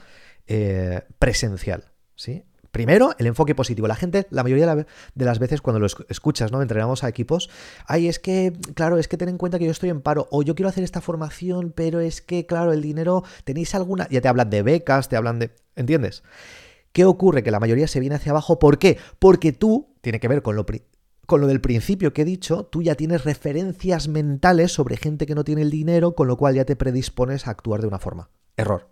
eh, 0.47 1.03
presencial. 1.19 1.91
¿sí? 2.15 2.43
Primero, 2.71 3.13
el 3.19 3.27
enfoque 3.27 3.53
positivo. 3.53 3.87
La 3.87 3.95
gente, 3.95 4.25
la 4.31 4.41
mayoría 4.41 4.75
de 4.75 5.25
las 5.25 5.37
veces 5.37 5.61
cuando 5.61 5.79
lo 5.79 5.85
escuchas, 6.09 6.51
¿no? 6.51 6.63
Entrenamos 6.63 7.03
a 7.03 7.07
equipos, 7.07 7.51
ay, 7.85 8.07
es 8.07 8.17
que, 8.17 8.53
claro, 8.73 8.97
es 8.97 9.07
que 9.07 9.17
ten 9.17 9.29
en 9.29 9.37
cuenta 9.37 9.59
que 9.59 9.65
yo 9.65 9.71
estoy 9.71 9.91
en 9.91 10.01
paro, 10.01 10.27
o 10.31 10.41
yo 10.41 10.55
quiero 10.55 10.67
hacer 10.67 10.83
esta 10.83 10.99
formación, 10.99 11.73
pero 11.75 11.99
es 11.99 12.21
que, 12.21 12.47
claro, 12.47 12.73
el 12.73 12.81
dinero, 12.81 13.23
tenéis 13.43 13.75
alguna, 13.75 14.07
ya 14.09 14.19
te 14.19 14.27
hablan 14.27 14.49
de 14.49 14.63
becas, 14.63 15.07
te 15.07 15.15
hablan 15.15 15.37
de, 15.37 15.51
¿entiendes? 15.75 16.23
¿Qué 16.91 17.05
ocurre? 17.05 17.43
Que 17.43 17.51
la 17.51 17.59
mayoría 17.59 17.87
se 17.87 17.99
viene 17.99 18.15
hacia 18.15 18.31
abajo. 18.31 18.57
¿Por 18.57 18.79
qué? 18.79 18.97
Porque 19.19 19.53
tú, 19.53 19.93
tiene 20.01 20.19
que 20.19 20.27
ver 20.27 20.41
con 20.41 20.55
lo, 20.55 20.65
con 21.25 21.41
lo 21.41 21.47
del 21.47 21.61
principio 21.61 22.13
que 22.13 22.23
he 22.23 22.25
dicho, 22.25 22.65
tú 22.65 22.81
ya 22.81 22.95
tienes 22.95 23.23
referencias 23.23 24.07
mentales 24.07 24.71
sobre 24.71 24.97
gente 24.97 25.25
que 25.25 25.35
no 25.35 25.43
tiene 25.43 25.61
el 25.61 25.71
dinero, 25.71 26.15
con 26.15 26.27
lo 26.27 26.37
cual 26.37 26.55
ya 26.55 26.65
te 26.65 26.75
predispones 26.75 27.47
a 27.47 27.51
actuar 27.51 27.81
de 27.81 27.87
una 27.87 27.99
forma. 27.99 28.29
Error. 28.57 28.89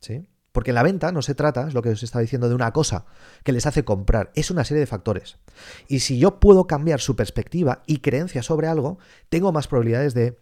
¿Sí? 0.00 0.26
Porque 0.52 0.70
en 0.70 0.74
la 0.74 0.82
venta 0.82 1.12
no 1.12 1.22
se 1.22 1.34
trata, 1.34 1.68
es 1.68 1.74
lo 1.74 1.82
que 1.82 1.90
os 1.90 2.02
estaba 2.02 2.22
diciendo, 2.22 2.48
de 2.48 2.54
una 2.54 2.72
cosa 2.72 3.06
que 3.44 3.52
les 3.52 3.66
hace 3.66 3.84
comprar, 3.84 4.32
es 4.34 4.50
una 4.50 4.64
serie 4.64 4.80
de 4.80 4.86
factores. 4.86 5.38
Y 5.86 6.00
si 6.00 6.18
yo 6.18 6.40
puedo 6.40 6.66
cambiar 6.66 7.00
su 7.00 7.14
perspectiva 7.14 7.82
y 7.86 7.98
creencia 7.98 8.42
sobre 8.42 8.66
algo, 8.66 8.98
tengo 9.28 9.52
más 9.52 9.68
probabilidades 9.68 10.14
de 10.14 10.38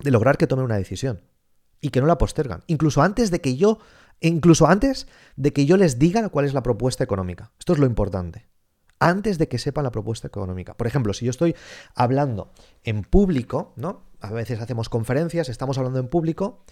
de 0.00 0.10
lograr 0.10 0.36
que 0.36 0.46
tomen 0.46 0.64
una 0.64 0.76
decisión 0.76 1.22
y 1.80 1.90
que 1.90 2.00
no 2.00 2.06
la 2.06 2.18
postergan, 2.18 2.62
incluso 2.66 3.02
antes 3.02 3.30
de 3.30 3.40
que 3.40 3.56
yo 3.56 3.78
incluso 4.20 4.66
antes 4.66 5.06
de 5.36 5.52
que 5.52 5.66
yo 5.66 5.76
les 5.76 5.98
diga 5.98 6.28
cuál 6.28 6.46
es 6.46 6.54
la 6.54 6.62
propuesta 6.62 7.04
económica. 7.04 7.52
Esto 7.58 7.74
es 7.74 7.78
lo 7.78 7.86
importante. 7.86 8.46
Antes 8.98 9.38
de 9.38 9.48
que 9.48 9.58
sepan 9.58 9.84
la 9.84 9.90
propuesta 9.90 10.28
económica. 10.28 10.74
Por 10.74 10.86
ejemplo, 10.86 11.12
si 11.12 11.24
yo 11.24 11.30
estoy 11.30 11.54
hablando 11.94 12.52
en 12.82 13.02
público, 13.02 13.72
¿no? 13.76 14.02
A 14.20 14.30
veces 14.32 14.60
hacemos 14.60 14.88
conferencias, 14.88 15.48
estamos 15.48 15.76
hablando 15.76 15.98
en 15.98 16.08
público, 16.08 16.64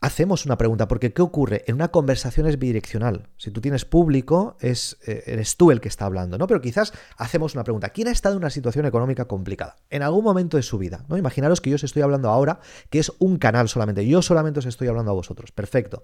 hacemos 0.00 0.46
una 0.46 0.56
pregunta, 0.56 0.86
porque 0.86 1.12
¿qué 1.12 1.22
ocurre? 1.22 1.64
En 1.66 1.74
una 1.74 1.88
conversación 1.88 2.46
es 2.46 2.58
bidireccional. 2.58 3.30
Si 3.36 3.50
tú 3.50 3.60
tienes 3.60 3.84
público, 3.84 4.56
es, 4.60 4.98
eh, 5.06 5.24
eres 5.26 5.56
tú 5.56 5.70
el 5.70 5.80
que 5.80 5.88
está 5.88 6.06
hablando, 6.06 6.38
¿no? 6.38 6.46
Pero 6.46 6.60
quizás 6.60 6.92
hacemos 7.16 7.54
una 7.54 7.64
pregunta. 7.64 7.90
¿Quién 7.90 8.08
ha 8.08 8.12
estado 8.12 8.36
en 8.36 8.42
una 8.42 8.50
situación 8.50 8.86
económica 8.86 9.26
complicada? 9.26 9.76
En 9.90 10.02
algún 10.02 10.22
momento 10.22 10.56
de 10.56 10.62
su 10.62 10.78
vida, 10.78 11.04
¿no? 11.08 11.16
Imaginaros 11.16 11.60
que 11.60 11.70
yo 11.70 11.76
os 11.76 11.84
estoy 11.84 12.02
hablando 12.02 12.28
ahora, 12.28 12.60
que 12.90 13.00
es 13.00 13.12
un 13.18 13.38
canal 13.38 13.68
solamente. 13.68 14.06
Yo 14.06 14.22
solamente 14.22 14.60
os 14.60 14.66
estoy 14.66 14.88
hablando 14.88 15.10
a 15.10 15.14
vosotros. 15.14 15.50
Perfecto. 15.50 16.02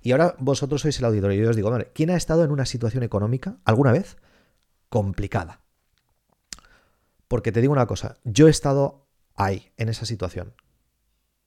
Y 0.00 0.12
ahora 0.12 0.36
vosotros 0.38 0.80
sois 0.80 0.98
el 0.98 1.04
auditorio. 1.04 1.38
Y 1.38 1.44
yo 1.44 1.50
os 1.50 1.56
digo, 1.56 1.70
vale, 1.70 1.90
¿quién 1.92 2.10
ha 2.10 2.16
estado 2.16 2.44
en 2.44 2.50
una 2.50 2.64
situación 2.64 3.02
económica 3.02 3.58
alguna 3.64 3.92
vez 3.92 4.16
complicada? 4.88 5.60
Porque 7.28 7.52
te 7.52 7.60
digo 7.60 7.72
una 7.72 7.86
cosa, 7.86 8.16
yo 8.24 8.46
he 8.48 8.50
estado 8.50 9.06
ahí, 9.34 9.72
en 9.76 9.88
esa 9.88 10.06
situación. 10.06 10.54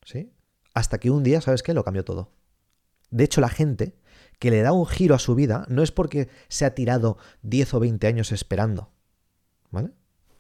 ¿Sí? 0.04 0.32
Hasta 0.78 1.00
que 1.00 1.10
un 1.10 1.24
día, 1.24 1.42
¿sabes 1.42 1.64
qué? 1.64 1.74
Lo 1.74 1.84
cambió 1.84 2.06
todo. 2.06 2.30
De 3.10 3.24
hecho, 3.24 3.42
la 3.42 3.50
gente 3.50 3.98
que 4.38 4.52
le 4.52 4.62
da 4.62 4.74
un 4.74 4.86
giro 4.86 5.16
a 5.16 5.20
su 5.20 5.34
vida 5.34 5.66
no 5.70 5.82
es 5.82 5.92
porque 5.92 6.30
se 6.50 6.66
ha 6.66 6.76
tirado 6.76 7.18
10 7.42 7.74
o 7.74 7.80
20 7.80 8.06
años 8.06 8.32
esperando. 8.32 8.92
¿Vale? 9.72 9.90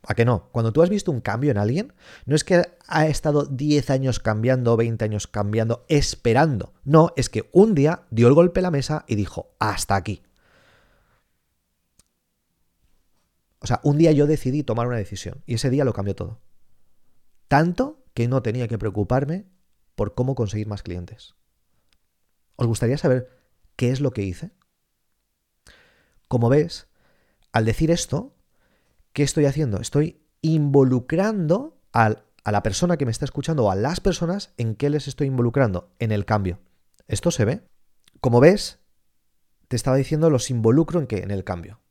¿A 0.04 0.14
que 0.14 0.26
no? 0.26 0.50
Cuando 0.52 0.72
tú 0.72 0.84
has 0.84 0.92
visto 0.92 1.12
un 1.12 1.22
cambio 1.22 1.50
en 1.50 1.58
alguien, 1.58 1.94
no 2.28 2.36
es 2.36 2.44
que 2.44 2.62
ha 2.88 3.08
estado 3.08 3.46
10 3.46 3.90
años 3.90 4.20
cambiando 4.20 4.74
o 4.74 4.78
20 4.78 5.04
años 5.04 5.26
cambiando 5.26 5.86
esperando. 5.90 6.74
No, 6.84 7.14
es 7.18 7.30
que 7.30 7.50
un 7.52 7.74
día 7.74 8.04
dio 8.12 8.28
el 8.28 8.36
golpe 8.36 8.60
a 8.60 8.64
la 8.64 8.72
mesa 8.72 9.06
y 9.08 9.16
dijo, 9.16 9.56
hasta 9.58 9.96
aquí. 9.96 10.22
O 13.60 13.66
sea, 13.66 13.80
un 13.82 13.98
día 13.98 14.12
yo 14.12 14.28
decidí 14.28 14.62
tomar 14.62 14.86
una 14.86 14.98
decisión 14.98 15.42
y 15.48 15.56
ese 15.56 15.72
día 15.72 15.84
lo 15.84 15.94
cambió 15.94 16.16
todo. 16.16 16.40
Tanto 17.48 18.06
que 18.14 18.28
no 18.28 18.44
tenía 18.44 18.68
que 18.68 18.78
preocuparme 18.78 19.48
por 19.98 20.14
cómo 20.14 20.36
conseguir 20.36 20.68
más 20.68 20.84
clientes. 20.84 21.34
¿Os 22.56 22.68
gustaría 22.68 23.00
saber 23.00 23.30
qué 23.76 23.90
es 23.90 24.00
lo 24.00 24.12
que 24.12 24.22
hice? 24.22 24.52
Como 26.28 26.50
ves, 26.50 26.88
al 27.52 27.66
decir 27.66 27.90
esto, 27.90 28.36
¿qué 29.12 29.24
estoy 29.24 29.46
haciendo? 29.46 29.82
Estoy 29.82 30.22
involucrando 30.42 31.82
a 31.94 32.22
la 32.46 32.64
persona 32.64 32.98
que 32.98 33.06
me 33.06 33.12
está 33.12 33.26
escuchando 33.26 33.66
o 33.66 33.72
a 33.72 33.76
las 33.76 34.00
personas 34.00 34.54
en 34.58 34.76
qué 34.76 34.92
les 34.92 35.08
estoy 35.08 35.28
involucrando, 35.28 35.90
en 35.98 36.12
el 36.12 36.26
cambio. 36.26 36.60
¿Esto 37.08 37.32
se 37.32 37.46
ve? 37.46 37.68
Como 38.22 38.40
ves, 38.40 38.80
te 39.68 39.76
estaba 39.76 39.98
diciendo 39.98 40.30
los 40.30 40.52
involucro 40.52 41.00
en 41.00 41.08
qué, 41.08 41.24
en 41.24 41.32
el 41.32 41.44
cambio. 41.44 41.82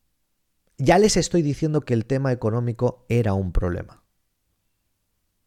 Ya 0.78 0.98
les 0.98 1.16
estoy 1.16 1.42
diciendo 1.42 1.80
que 1.80 1.94
el 1.94 2.06
tema 2.06 2.30
económico 2.30 3.04
era 3.08 3.34
un 3.34 3.50
problema. 3.50 4.04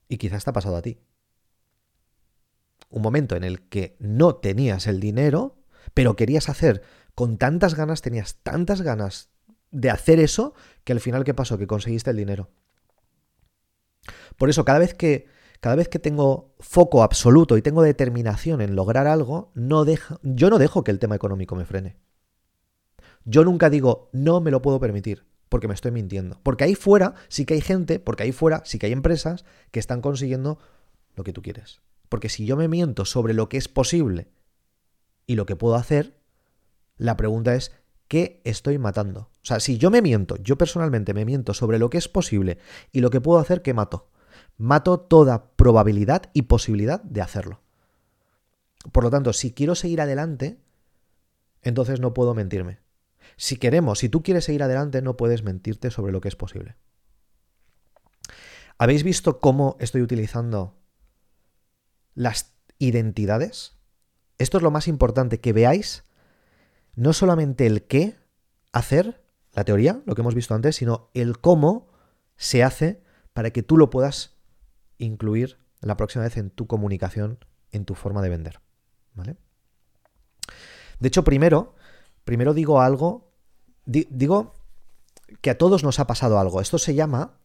Y 0.10 0.18
quizás 0.18 0.44
te 0.44 0.50
ha 0.50 0.54
pasado 0.54 0.75
a 0.75 0.82
ti 0.82 1.00
un 2.89 3.01
momento 3.01 3.36
en 3.36 3.43
el 3.43 3.62
que 3.62 3.96
no 4.00 4.36
tenías 4.36 4.88
el 4.88 5.00
dinero, 5.00 5.58
pero 5.93 6.15
querías 6.15 6.50
hacer 6.50 6.81
con 7.15 7.38
tantas 7.38 7.75
ganas, 7.75 8.01
tenías 8.01 8.38
tantas 8.43 8.81
ganas 8.81 9.29
de 9.72 9.89
hacer 9.89 10.19
eso, 10.19 10.53
que 10.84 10.93
al 10.93 11.00
final, 11.00 11.24
¿qué 11.24 11.34
pasó? 11.34 11.58
Que 11.58 11.67
conseguiste 11.67 12.10
el 12.10 12.17
dinero. 12.17 12.50
Por 14.38 14.50
eso, 14.50 14.65
cada 14.65 14.79
vez 14.79 14.93
que, 14.93 15.27
cada 15.60 15.75
vez 15.75 15.89
que 15.89 16.00
tengo 16.00 16.55
foco 16.60 17.03
absoluto 17.03 17.58
y 17.58 17.62
tengo 17.62 17.81
determinación 17.84 18.62
en 18.62 18.75
lograr 18.75 19.05
algo, 19.05 19.51
no 19.53 19.86
yo 20.24 20.50
no 20.50 20.58
dejo 20.58 20.84
que 20.84 20.91
el 20.91 21.00
tema 21.00 21.15
económico 21.15 21.55
me 21.55 21.65
frene. 21.65 21.98
Yo 23.25 23.43
nunca 23.43 23.69
digo, 23.69 24.10
no 24.13 24.41
me 24.41 24.50
lo 24.50 24.62
puedo 24.62 24.79
permitir, 24.79 25.25
porque 25.50 25.67
me 25.67 25.74
estoy 25.74 25.91
mintiendo. 25.91 26.39
Porque 26.41 26.63
ahí 26.63 26.75
fuera 26.75 27.15
sí 27.27 27.46
que 27.46 27.55
hay 27.55 27.62
gente, 27.62 28.00
porque 28.00 28.24
ahí 28.24 28.31
fuera 28.31 28.62
sí 28.65 28.79
que 28.79 28.88
hay 28.88 28.93
empresas 28.93 29.46
que 29.72 29.79
están 29.79 30.01
consiguiendo 30.01 30.58
lo 31.15 31.24
que 31.24 31.34
tú 31.34 31.41
quieres. 31.41 31.81
Porque 32.10 32.30
si 32.30 32.46
yo 32.46 32.58
me 32.58 32.68
miento 32.68 33.06
sobre 33.06 33.34
lo 33.34 33.48
que 33.50 33.58
es 33.58 33.68
posible 33.68 34.28
y 35.28 35.36
lo 35.36 35.46
que 35.46 35.56
puedo 35.56 35.75
hacer, 35.75 36.20
la 36.98 37.16
pregunta 37.16 37.56
es, 37.56 37.72
¿qué 38.08 38.42
estoy 38.44 38.78
matando? 38.80 39.30
O 39.42 39.46
sea, 39.46 39.60
si 39.60 39.78
yo 39.78 39.92
me 39.92 40.01
miento, 40.01 40.36
yo 40.38 40.58
personalmente 40.58 41.13
me 41.13 41.24
miento 41.24 41.54
sobre 41.54 41.80
lo 41.80 41.89
que 41.89 42.00
es 42.00 42.08
posible 42.08 42.58
y 42.92 43.01
lo 43.01 43.12
que 43.12 43.22
puedo 43.22 43.39
hacer, 43.39 43.62
¿qué 43.62 43.74
mato? 43.74 44.10
Mato 44.58 45.00
toda 45.00 45.51
probabilidad 45.56 46.24
y 46.34 46.44
posibilidad 46.44 47.01
de 47.04 47.22
hacerlo. 47.22 47.62
Por 48.92 49.04
lo 49.04 49.12
tanto, 49.12 49.32
si 49.32 49.54
quiero 49.54 49.75
seguir 49.75 50.01
adelante, 50.01 50.60
entonces 51.62 52.00
no 52.00 52.13
puedo 52.13 52.34
mentirme. 52.34 52.80
Si 53.38 53.58
queremos, 53.58 54.00
si 54.00 54.10
tú 54.10 54.24
quieres 54.24 54.46
seguir 54.46 54.63
adelante, 54.63 55.01
no 55.01 55.16
puedes 55.16 55.44
mentirte 55.44 55.92
sobre 55.92 56.12
lo 56.12 56.22
que 56.22 56.30
es 56.30 56.36
posible. 56.36 56.75
¿Habéis 58.78 59.04
visto 59.04 59.39
cómo 59.39 59.75
estoy 59.80 60.01
utilizando 60.01 60.78
las 62.20 62.54
identidades. 62.80 63.78
Esto 64.40 64.58
es 64.58 64.64
lo 64.64 64.72
más 64.72 64.90
importante, 64.90 65.40
que 65.40 65.54
veáis 65.54 66.04
no 66.96 67.14
solamente 67.14 67.66
el 67.66 67.84
qué 67.84 68.18
hacer, 68.74 69.24
la 69.54 69.64
teoría, 69.64 70.02
lo 70.06 70.16
que 70.16 70.22
hemos 70.22 70.36
visto 70.36 70.54
antes, 70.54 70.76
sino 70.76 71.10
el 71.14 71.40
cómo 71.40 71.88
se 72.36 72.62
hace 72.62 73.02
para 73.32 73.52
que 73.52 73.64
tú 73.64 73.78
lo 73.78 73.90
puedas 73.90 74.36
incluir 74.98 75.60
la 75.80 75.96
próxima 75.96 76.26
vez 76.26 76.36
en 76.36 76.50
tu 76.50 76.68
comunicación, 76.68 77.40
en 77.72 77.86
tu 77.86 77.96
forma 77.96 78.22
de 78.22 78.30
vender. 78.30 78.60
¿Vale? 79.14 79.38
De 81.00 81.08
hecho, 81.08 81.24
primero, 81.24 81.74
primero 82.26 82.54
digo 82.54 82.82
algo, 82.82 83.32
digo 83.86 84.56
que 85.40 85.52
a 85.52 85.58
todos 85.58 85.86
nos 85.86 86.02
ha 86.02 86.08
pasado 86.08 86.38
algo. 86.38 86.60
Esto 86.60 86.80
se 86.80 86.96
llama 86.96 87.40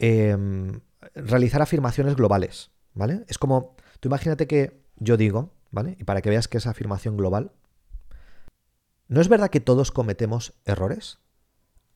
em, 0.00 0.80
realizar 1.14 1.62
afirmaciones 1.62 2.16
globales. 2.16 2.72
¿Vale? 2.92 3.24
Es 3.28 3.38
como 3.38 3.76
Tú 4.00 4.08
imagínate 4.08 4.46
que 4.46 4.82
yo 4.96 5.16
digo, 5.16 5.52
¿vale? 5.70 5.96
Y 5.98 6.04
para 6.04 6.22
que 6.22 6.30
veas 6.30 6.48
que 6.48 6.58
es 6.58 6.66
afirmación 6.66 7.16
global, 7.16 7.52
¿no 9.08 9.20
es 9.20 9.28
verdad 9.28 9.50
que 9.50 9.60
todos 9.60 9.92
cometemos 9.92 10.54
errores? 10.64 11.18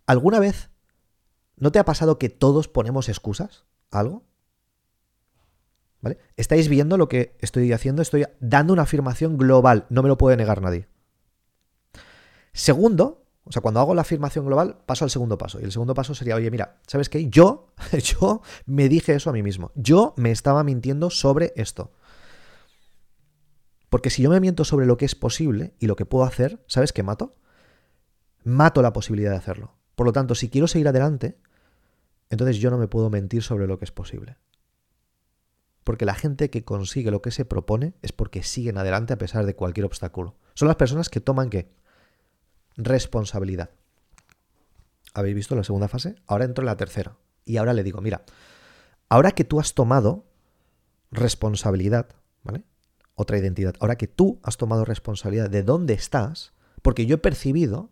¿Alguna 0.07 0.39
vez 0.39 0.71
no 1.57 1.73
te 1.73 1.79
ha 1.79 1.85
pasado 1.85 2.19
que 2.19 2.29
todos 2.29 2.69
ponemos 2.69 3.09
excusas 3.09 3.65
algo? 3.91 4.25
¿Vale? 6.01 6.19
¿Estáis 6.37 6.69
viendo 6.69 6.99
lo 6.99 7.09
que 7.09 7.37
estoy 7.41 7.73
haciendo? 7.73 8.03
Estoy 8.03 8.27
dando 8.39 8.75
una 8.75 8.83
afirmación 8.83 9.39
global, 9.39 9.87
no 9.89 10.03
me 10.03 10.09
lo 10.09 10.19
puede 10.19 10.37
negar 10.37 10.61
nadie. 10.61 10.87
Segundo, 12.53 13.24
o 13.47 13.53
sea, 13.53 13.61
cuando 13.61 13.81
hago 13.81 13.95
la 13.95 14.01
afirmación 14.01 14.47
global, 14.47 14.79
paso 14.87 15.05
al 15.05 15.11
segundo 15.11 15.37
paso. 15.37 15.61
Y 15.61 15.65
el 15.65 15.73
segundo 15.73 15.93
paso 15.93 16.15
sería, 16.15 16.35
oye, 16.35 16.51
mira, 16.51 16.81
¿sabes 16.87 17.11
qué? 17.11 17.29
Yo, 17.29 17.75
yo 18.03 18.41
me 18.65 18.89
dije 18.89 19.15
eso 19.15 19.29
a 19.29 19.35
mí 19.35 19.43
mismo. 19.43 19.71
Yo 19.75 20.15
me 20.17 20.31
estaba 20.31 20.65
mintiendo 20.65 21.11
sobre 21.11 21.53
esto. 21.57 21.93
Porque 23.91 24.11
si 24.11 24.23
yo 24.23 24.31
me 24.31 24.41
miento 24.41 24.65
sobre 24.65 24.87
lo 24.87 24.97
que 24.97 25.05
es 25.05 25.15
posible 25.15 25.75
y 25.79 25.87
lo 25.87 25.95
que 25.95 26.07
puedo 26.07 26.25
hacer, 26.25 26.65
¿sabes 26.67 26.93
qué 26.93 27.03
mato? 27.03 27.37
Mato 28.45 28.81
la 28.83 28.93
posibilidad 28.93 29.31
de 29.31 29.37
hacerlo. 29.37 29.75
Por 29.95 30.07
lo 30.07 30.13
tanto, 30.13 30.35
si 30.35 30.49
quiero 30.49 30.67
seguir 30.67 30.89
adelante, 30.89 31.39
entonces 32.31 32.57
yo 32.57 32.71
no 32.71 32.79
me 32.79 32.89
puedo 32.89 33.11
mentir 33.11 33.43
sobre 33.43 33.67
lo 33.67 33.79
que 33.79 33.85
es 33.85 33.93
posible. 33.93 34.39
Porque 35.85 36.07
la 36.07 36.15
gente 36.15 36.49
que 36.49 36.65
consigue 36.65 37.11
lo 37.11 37.21
que 37.21 37.31
se 37.31 37.45
propone 37.45 37.93
es 38.01 38.13
porque 38.13 38.43
siguen 38.43 38.79
adelante 38.79 39.13
a 39.13 39.19
pesar 39.19 39.45
de 39.45 39.55
cualquier 39.55 39.85
obstáculo. 39.85 40.35
Son 40.55 40.67
las 40.67 40.77
personas 40.77 41.11
que 41.11 41.21
toman 41.21 41.51
qué? 41.51 41.71
Responsabilidad. 42.77 43.71
¿Habéis 45.13 45.37
visto 45.37 45.55
la 45.55 45.65
segunda 45.65 45.89
fase? 45.89 46.17
Ahora 46.27 46.45
entro 46.45 46.63
en 46.63 46.67
la 46.67 46.77
tercera. 46.77 47.17
Y 47.45 47.57
ahora 47.57 47.73
le 47.73 47.85
digo, 47.85 48.01
mira, 48.01 48.25
ahora 49.09 49.31
que 49.33 49.45
tú 49.45 49.61
has 49.61 49.75
tomado 49.75 50.27
responsabilidad, 51.11 52.09
¿vale? 52.43 52.65
Otra 53.15 53.39
identidad. 53.39 53.75
Ahora 53.81 53.97
que 53.97 54.09
tú 54.09 54.41
has 54.43 54.57
tomado 54.57 54.85
responsabilidad 54.85 55.51
de 55.51 55.63
dónde 55.63 55.95
estás, 55.95 56.53
porque 56.83 57.07
yo 57.07 57.17
he 57.17 57.19
percibido, 57.19 57.91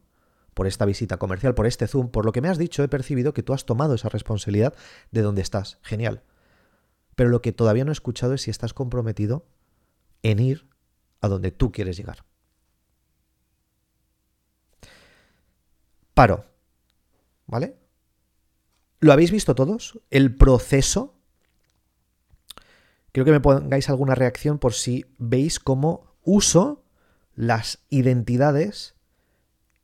por 0.54 0.66
esta 0.66 0.84
visita 0.84 1.18
comercial, 1.18 1.54
por 1.54 1.66
este 1.66 1.86
Zoom, 1.86 2.10
por 2.10 2.24
lo 2.24 2.32
que 2.32 2.40
me 2.40 2.48
has 2.48 2.58
dicho, 2.58 2.82
he 2.82 2.88
percibido 2.88 3.32
que 3.32 3.42
tú 3.42 3.52
has 3.52 3.64
tomado 3.64 3.94
esa 3.94 4.08
responsabilidad 4.08 4.74
de 5.12 5.22
dónde 5.22 5.42
estás. 5.42 5.78
Genial. 5.82 6.22
Pero 7.14 7.30
lo 7.30 7.40
que 7.40 7.52
todavía 7.52 7.84
no 7.84 7.92
he 7.92 7.92
escuchado 7.92 8.34
es 8.34 8.42
si 8.42 8.50
estás 8.50 8.74
comprometido 8.74 9.46
en 10.22 10.40
ir 10.40 10.68
a 11.20 11.28
donde 11.28 11.52
tú 11.52 11.70
quieres 11.70 11.96
llegar. 11.96 12.24
Paro. 16.14 16.44
¿Vale? 17.46 17.76
¿Lo 19.00 19.12
habéis 19.12 19.30
visto 19.30 19.54
todos? 19.54 20.00
El 20.10 20.34
proceso. 20.34 21.14
Quiero 23.10 23.24
que 23.24 23.32
me 23.32 23.40
pongáis 23.40 23.88
alguna 23.88 24.14
reacción 24.14 24.58
por 24.58 24.72
si 24.72 25.04
veis 25.18 25.58
cómo 25.58 26.14
uso 26.22 26.84
las 27.34 27.84
identidades 27.90 28.94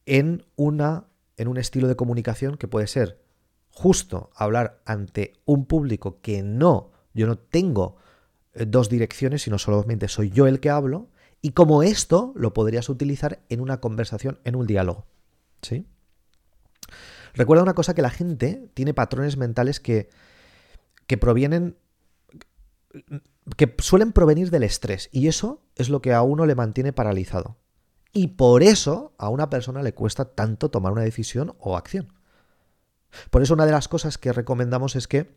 en, 0.07 0.47
una, 0.57 1.09
en 1.37 1.49
un 1.49 1.59
estilo 1.59 1.89
de 1.89 1.97
comunicación 1.97 2.57
que 2.57 2.69
puede 2.69 2.87
ser 2.87 3.21
justo 3.71 4.31
hablar 4.35 4.81
ante 4.87 5.35
un 5.45 5.67
público 5.67 6.21
que 6.21 6.43
no 6.43 6.91
Yo 7.15 7.27
no 7.27 7.39
tengo 7.39 7.97
eh, 8.55 8.67
dos 8.67 8.89
direcciones, 8.89 9.43
sino 9.43 9.59
solamente 9.59 10.09
soy 10.09 10.31
yo 10.31 10.47
el 10.47 10.61
que 10.61 10.71
hablo. 10.71 11.09
Y 11.43 11.53
como 11.53 11.83
esto 11.83 12.33
lo 12.35 12.55
podrías 12.55 12.89
utilizar 12.89 13.41
en 13.49 13.61
una 13.61 13.81
conversación, 13.81 14.41
en 14.45 14.57
un 14.57 14.67
diálogo. 14.67 15.07
¿Sí? 15.63 15.87
Recuerda 17.39 17.63
una 17.63 17.75
cosa 17.75 17.95
que 17.95 18.03
la 18.03 18.11
gente 18.11 18.69
tiene 18.75 18.95
patrones 18.95 19.37
mentales 19.37 19.79
que, 19.79 20.11
que 21.07 21.17
provienen 21.17 21.77
que 23.57 23.77
suelen 23.79 24.13
provenir 24.13 24.51
del 24.51 24.65
estrés 24.65 25.09
y 25.13 25.29
eso 25.29 25.63
es 25.77 25.89
lo 25.89 26.03
que 26.03 26.13
a 26.13 26.23
uno 26.23 26.47
le 26.47 26.57
mantiene 26.57 26.93
paralizado. 26.93 27.57
Y 28.13 28.29
por 28.29 28.65
eso 28.65 29.15
a 29.19 29.29
una 29.29 29.51
persona 29.51 29.85
le 29.85 29.95
cuesta 29.95 30.25
tanto 30.25 30.69
tomar 30.69 30.93
una 30.93 31.03
decisión 31.03 31.55
o 31.61 31.77
acción. 31.77 32.13
Por 33.31 33.43
eso 33.43 33.55
una 33.55 33.67
de 33.67 33.73
las 33.73 33.87
cosas 33.87 34.19
que 34.19 34.33
recomendamos 34.33 34.97
es 34.97 35.07
que, 35.07 35.37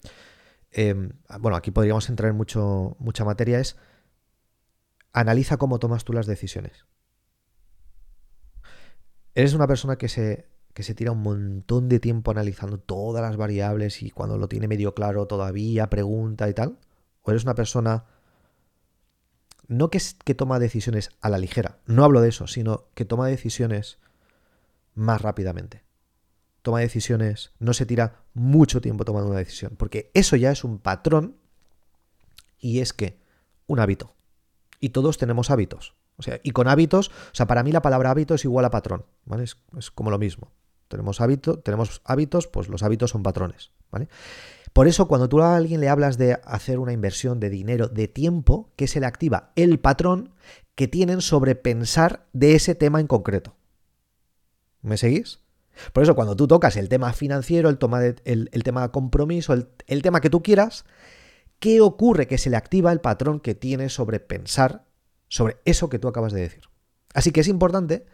em, 0.72 1.12
bueno, 1.40 1.56
aquí 1.56 1.70
podríamos 1.70 2.10
entrar 2.10 2.32
en 2.32 2.38
mucho, 2.38 2.96
mucha 2.98 3.24
materia, 3.26 3.60
es 3.60 3.78
analiza 5.14 5.58
cómo 5.58 5.78
tomas 5.78 6.04
tú 6.04 6.14
las 6.14 6.26
decisiones. 6.26 6.86
Eres 9.36 9.54
una 9.54 9.68
persona 9.68 9.98
que 9.98 10.10
se, 10.10 10.51
que 10.74 10.84
se 10.84 10.96
tira 10.96 11.12
un 11.12 11.22
montón 11.22 11.90
de 11.90 12.00
tiempo 12.00 12.32
analizando 12.32 12.80
todas 12.80 13.22
las 13.22 13.38
variables 13.38 14.02
y 14.02 14.12
cuando 14.12 14.38
lo 14.38 14.48
tiene 14.48 14.68
medio 14.68 14.94
claro 14.94 15.28
todavía 15.28 15.90
pregunta 15.90 16.50
y 16.50 16.54
tal. 16.54 16.78
O 17.24 17.32
eres 17.32 17.44
una 17.44 17.56
persona 17.56 18.06
no 19.68 19.90
que, 19.90 20.02
que 20.26 20.36
toma 20.36 20.60
decisiones 20.60 21.12
a 21.22 21.30
la 21.30 21.38
ligera, 21.38 21.80
no 21.86 22.04
hablo 22.04 22.22
de 22.22 22.30
eso, 22.30 22.48
sino 22.48 22.86
que 22.94 23.06
toma 23.06 23.28
decisiones 23.28 24.00
más 24.96 25.22
rápidamente. 25.22 25.84
Toma 26.62 26.80
decisiones, 26.80 27.52
no 27.60 27.74
se 27.74 27.86
tira 27.86 28.24
mucho 28.34 28.82
tiempo 28.82 29.06
tomando 29.06 29.30
una 29.30 29.40
decisión, 29.40 29.76
porque 29.78 30.12
eso 30.14 30.36
ya 30.36 30.52
es 30.52 30.64
un 30.64 30.78
patrón 30.78 31.38
y 32.60 32.80
es 32.80 32.94
que 32.94 33.18
un 33.66 33.80
hábito. 33.80 34.14
Y 34.80 34.90
todos 34.90 35.18
tenemos 35.18 35.50
hábitos. 35.50 35.96
Y 36.44 36.52
con 36.52 36.68
hábitos, 36.68 37.10
o 37.10 37.36
sea, 37.36 37.48
para 37.48 37.64
mí 37.64 37.72
la 37.72 37.82
palabra 37.82 38.12
hábito 38.12 38.36
es 38.36 38.46
igual 38.46 38.66
a 38.66 38.72
patrón, 38.72 39.06
¿vale? 39.26 39.44
Es, 39.44 39.92
como 39.92 40.12
lo 40.12 40.20
mismo. 40.20 40.52
Tenemos, 40.88 41.22
hábito, 41.22 41.60
tenemos 41.60 42.02
hábitos, 42.04 42.48
pues 42.48 42.68
los 42.68 42.84
hábitos 42.84 43.12
son 43.12 43.24
patrones, 43.24 43.72
¿vale? 43.92 44.10
Por 44.74 44.88
eso 44.88 45.08
cuando 45.08 45.28
tú 45.28 45.42
a 45.42 45.56
alguien 45.56 45.82
le 45.82 45.90
hablas 45.90 46.18
de 46.18 46.40
hacer 46.46 46.80
una 46.80 46.94
inversión 46.94 47.40
de 47.40 47.50
dinero, 47.50 47.88
de 47.88 48.08
tiempo, 48.08 48.72
que 48.76 48.88
se 48.88 49.00
le 49.00 49.06
activa 49.06 49.52
el 49.56 49.80
patrón 49.80 50.34
que 50.76 50.88
tienen 50.88 51.22
sobre 51.22 51.56
pensar 51.56 52.28
de 52.34 52.56
ese 52.56 52.76
tema 52.76 53.00
en 53.00 53.08
concreto. 53.08 53.56
¿Me 54.82 54.98
seguís? 54.98 55.40
Por 55.94 56.04
eso 56.04 56.16
cuando 56.16 56.36
tú 56.36 56.48
tocas 56.48 56.76
el 56.78 56.90
tema 56.90 57.14
financiero, 57.14 57.70
el, 57.70 57.78
tema 57.78 58.00
de, 58.00 58.14
tema 58.64 58.92
compromiso, 58.92 59.54
el, 59.54 59.70
el 59.88 60.02
tema 60.02 60.22
que 60.22 60.30
tú 60.30 60.42
quieras, 60.42 60.86
¿qué 61.60 61.82
ocurre? 61.82 62.28
Que 62.28 62.38
se 62.38 62.50
le 62.50 62.58
activa 62.58 62.92
el 62.92 63.02
patrón 63.02 63.40
que 63.40 63.56
tiene 63.56 63.90
sobre 63.90 64.20
pensar 64.20 64.86
sobre 65.32 65.62
eso 65.64 65.88
que 65.88 65.98
tú 65.98 66.10
acabas 66.10 66.34
de 66.34 66.42
decir. 66.42 66.64
Así 67.14 67.32
que 67.32 67.40
es 67.40 67.48
importante 67.48 68.06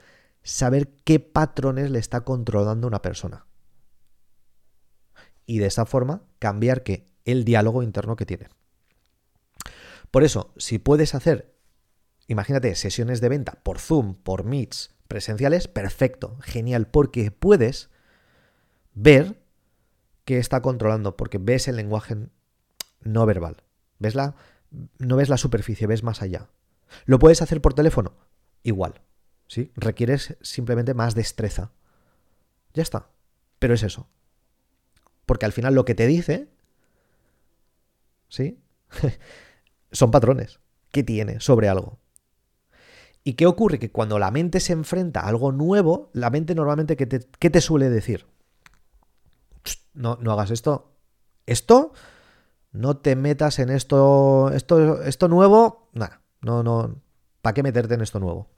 saber 0.44 0.94
qué 1.04 1.20
patrones 1.20 1.90
le 1.90 1.98
está 1.98 2.22
controlando 2.22 2.86
una 2.86 3.02
persona. 3.02 3.48
Y 5.48 5.58
de 5.58 5.66
esa 5.66 5.88
forma 5.88 6.22
cambiar 6.38 6.84
el 7.26 7.44
diálogo 7.44 7.82
interno 7.82 8.16
que 8.16 8.28
tiene. 8.28 8.50
Por 10.12 10.24
eso, 10.24 10.54
si 10.58 10.78
puedes 10.78 11.16
hacer, 11.16 11.56
imagínate, 12.28 12.76
sesiones 12.76 13.20
de 13.20 13.30
venta 13.30 13.64
por 13.64 13.80
Zoom, 13.80 14.14
por 14.14 14.44
Meets, 14.44 14.92
presenciales, 15.08 15.68
perfecto, 15.68 16.38
genial, 16.42 16.88
porque 16.88 17.32
puedes 17.32 17.90
ver 18.94 19.42
qué 20.24 20.38
está 20.38 20.62
controlando, 20.62 21.18
porque 21.18 21.40
ves 21.40 21.68
el 21.68 21.78
lenguaje 21.78 22.16
no 23.02 23.26
verbal. 23.26 23.64
¿Ves 23.98 24.14
la, 24.14 24.36
no 25.00 25.16
ves 25.16 25.30
la 25.30 25.38
superficie, 25.38 25.88
ves 25.88 26.04
más 26.04 26.22
allá. 26.22 26.50
¿Lo 27.06 27.20
puedes 27.20 27.42
hacer 27.42 27.62
por 27.62 27.74
teléfono? 27.74 28.14
Igual. 28.64 29.02
¿sí? 29.48 29.72
Requieres 29.76 30.38
simplemente 30.42 30.94
más 30.94 31.16
destreza. 31.16 31.72
Ya 32.74 32.84
está. 32.84 33.10
Pero 33.60 33.74
es 33.74 33.84
eso. 33.84 34.08
Porque 35.26 35.46
al 35.46 35.52
final 35.52 35.74
lo 35.74 35.86
que 35.86 35.96
te 35.96 36.06
dice, 36.06 36.50
¿sí? 38.30 38.62
Son 39.92 40.12
patrones 40.12 40.60
que 40.92 41.04
tiene 41.04 41.40
sobre 41.40 41.70
algo. 41.70 42.00
¿Y 43.24 43.34
qué 43.34 43.46
ocurre? 43.46 43.80
Que 43.80 43.92
cuando 43.92 44.20
la 44.20 44.32
mente 44.32 44.60
se 44.60 44.74
enfrenta 44.74 45.22
a 45.22 45.28
algo 45.28 45.52
nuevo, 45.52 46.12
la 46.14 46.30
mente 46.30 46.56
normalmente, 46.56 46.96
¿qué 46.96 47.06
te, 47.06 47.28
qué 47.40 47.50
te 47.50 47.62
suele 47.62 47.90
decir? 47.90 48.26
No, 49.94 50.18
no 50.22 50.32
hagas 50.32 50.52
esto. 50.52 50.94
Esto, 51.46 51.92
no 52.72 52.98
te 52.98 53.16
metas 53.16 53.60
en 53.60 53.70
esto, 53.70 54.52
esto, 54.54 55.02
esto 55.04 55.28
nuevo, 55.28 55.90
nada, 55.94 56.22
no, 56.48 56.64
no, 56.64 57.02
¿para 57.42 57.54
qué 57.54 57.62
meterte 57.62 57.94
en 57.94 58.02
esto 58.02 58.20
nuevo? 58.20 58.50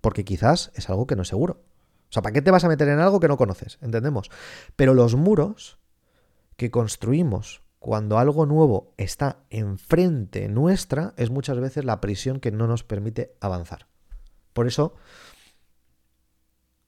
Porque 0.00 0.24
quizás 0.24 0.70
es 0.74 0.88
algo 0.88 1.06
que 1.06 1.16
no 1.16 1.22
es 1.22 1.28
seguro. 1.28 1.62
O 2.08 2.12
sea, 2.12 2.22
¿para 2.22 2.32
qué 2.32 2.42
te 2.42 2.50
vas 2.50 2.64
a 2.64 2.68
meter 2.68 2.88
en 2.88 3.00
algo 3.00 3.20
que 3.20 3.28
no 3.28 3.36
conoces? 3.36 3.78
¿Entendemos? 3.82 4.30
Pero 4.76 4.94
los 4.94 5.14
muros 5.14 5.78
que 6.56 6.70
construimos 6.70 7.62
cuando 7.78 8.18
algo 8.18 8.46
nuevo 8.46 8.94
está 8.96 9.44
enfrente 9.50 10.48
nuestra 10.48 11.14
es 11.16 11.30
muchas 11.30 11.58
veces 11.58 11.84
la 11.84 12.00
prisión 12.00 12.40
que 12.40 12.52
no 12.52 12.66
nos 12.66 12.84
permite 12.84 13.36
avanzar. 13.40 13.86
Por 14.52 14.66
eso 14.66 14.94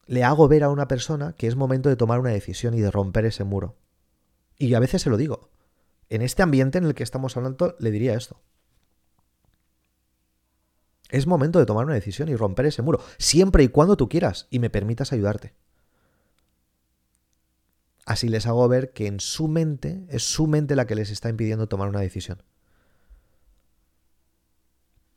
le 0.07 0.25
hago 0.25 0.49
ver 0.49 0.65
a 0.65 0.71
una 0.71 0.89
persona 0.89 1.35
que 1.35 1.47
es 1.47 1.57
momento 1.57 1.89
de 1.89 1.97
tomar 1.97 2.21
una 2.21 2.31
decisión 2.31 2.75
y 2.75 2.81
de 2.81 2.91
romper 2.91 3.25
ese 3.25 3.45
muro. 3.45 3.77
Y 4.59 4.75
a 4.75 4.81
veces 4.81 5.03
se 5.03 5.11
lo 5.11 5.17
digo. 5.17 5.51
En 6.09 6.21
este 6.21 6.43
ambiente 6.43 6.79
en 6.79 6.85
el 6.85 6.95
que 6.95 7.03
estamos 7.03 7.37
hablando 7.37 7.75
le 7.79 7.91
diría 7.91 8.15
esto. 8.15 8.41
Es 11.13 11.27
momento 11.27 11.59
de 11.59 11.67
tomar 11.67 11.85
una 11.85 11.93
decisión 11.93 12.31
y 12.31 12.37
romper 12.37 12.65
ese 12.65 12.81
muro, 12.81 12.99
siempre 13.19 13.63
y 13.63 13.69
cuando 13.69 13.99
tú 13.99 14.09
quieras 14.09 14.49
y 14.49 14.61
me 14.61 14.71
permitas 14.71 15.13
ayudarte. 15.13 15.53
Así 18.07 18.31
les 18.31 18.47
hago 18.47 18.67
ver 18.67 18.95
que 18.95 19.07
en 19.09 19.21
su 19.21 19.47
mente 19.47 20.07
es 20.09 20.23
su 20.23 20.47
mente 20.47 20.75
la 20.75 20.87
que 20.87 20.95
les 20.95 21.11
está 21.11 21.29
impidiendo 21.29 21.69
tomar 21.69 21.91
una 21.91 22.01
decisión. 22.01 22.43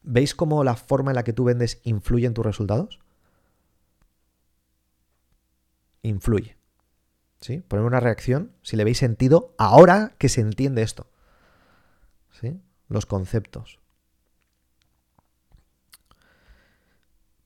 ¿Veis 0.04 0.36
cómo 0.36 0.66
la 0.66 0.76
forma 0.76 1.12
en 1.12 1.16
la 1.16 1.24
que 1.24 1.32
tú 1.32 1.46
vendes 1.46 1.80
influye 1.86 2.28
en 2.28 2.34
tus 2.34 2.46
resultados? 2.46 3.00
Influye. 6.02 6.58
¿Sí? 7.40 7.60
Poner 7.62 7.86
una 7.86 8.02
reacción, 8.02 8.52
si 8.64 8.76
le 8.76 8.84
veis 8.84 8.98
sentido, 8.98 9.56
ahora 9.58 10.14
que 10.18 10.28
se 10.28 10.42
entiende 10.42 10.82
esto. 10.82 11.08
¿Sí? 12.32 12.60
Los 12.90 13.06
conceptos. 13.06 13.80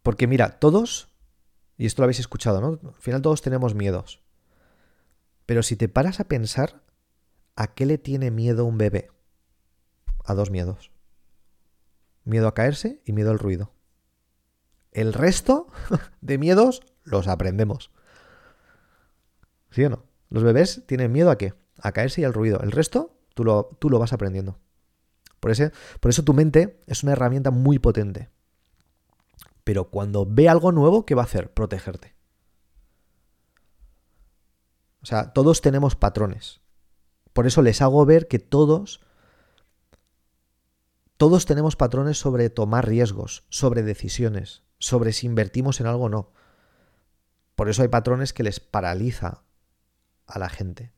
Porque 0.04 0.28
mira, 0.28 0.60
todos, 0.60 1.10
y 1.78 1.86
esto 1.86 2.02
lo 2.02 2.06
habéis 2.06 2.20
escuchado, 2.20 2.62
¿no? 2.62 2.80
Al 2.90 3.02
final 3.02 3.22
todos 3.22 3.42
tenemos 3.42 3.76
miedos. 3.76 4.22
Pero 5.46 5.64
si 5.64 5.76
te 5.76 5.90
paras 5.90 6.20
a 6.20 6.28
pensar, 6.28 6.84
¿a 7.56 7.74
qué 7.74 7.86
le 7.86 7.98
tiene 7.98 8.32
miedo 8.32 8.66
un 8.66 8.78
bebé? 8.78 9.10
A 10.24 10.34
dos 10.34 10.52
miedos. 10.52 10.92
Miedo 12.24 12.48
a 12.48 12.54
caerse 12.54 13.02
y 13.06 13.14
miedo 13.14 13.32
al 13.32 13.40
ruido. 13.40 13.74
El 14.92 15.14
resto 15.14 15.68
de 16.22 16.38
miedos 16.38 16.82
los 17.04 17.28
aprendemos. 17.28 17.92
¿Sí 19.72 19.84
o 19.84 19.90
no? 19.90 20.06
Los 20.30 20.44
bebés 20.44 20.84
tienen 20.86 21.12
miedo 21.12 21.32
a 21.32 21.38
qué? 21.38 21.54
A 21.82 21.92
caerse 21.92 22.22
y 22.22 22.24
al 22.24 22.34
ruido. 22.34 22.60
El 22.62 22.72
resto 22.72 23.18
tú 23.34 23.44
lo, 23.44 23.78
tú 23.80 23.90
lo 23.90 24.00
vas 24.00 24.14
aprendiendo. 24.14 24.60
Por, 25.40 25.52
ese, 25.52 25.72
por 26.00 26.10
eso 26.10 26.24
tu 26.24 26.34
mente 26.34 26.80
es 26.88 27.04
una 27.04 27.14
herramienta 27.14 27.52
muy 27.52 27.80
potente. 27.80 28.30
Pero 29.70 29.92
cuando 29.92 30.26
ve 30.26 30.50
algo 30.50 30.72
nuevo, 30.72 31.06
¿qué 31.06 31.14
va 31.14 31.22
a 31.22 31.26
hacer? 31.26 31.54
Protegerte. 31.54 32.16
O 35.04 35.06
sea, 35.06 35.32
todos 35.32 35.62
tenemos 35.62 35.96
patrones. 35.96 36.62
Por 37.34 37.46
eso 37.46 37.62
les 37.62 37.80
hago 37.84 38.04
ver 38.04 38.28
que 38.28 38.40
todos, 38.40 39.00
todos 41.18 41.46
tenemos 41.46 41.76
patrones 41.76 42.18
sobre 42.18 42.50
tomar 42.50 42.88
riesgos, 42.88 43.44
sobre 43.50 43.84
decisiones, 43.84 44.64
sobre 44.80 45.14
si 45.14 45.28
invertimos 45.28 45.80
en 45.80 45.86
algo 45.86 46.06
o 46.06 46.10
no. 46.10 46.32
Por 47.54 47.70
eso 47.70 47.84
hay 47.84 47.90
patrones 47.90 48.34
que 48.34 48.42
les 48.42 48.60
paraliza 48.60 49.44
a 50.26 50.40
la 50.40 50.50
gente. 50.50 50.94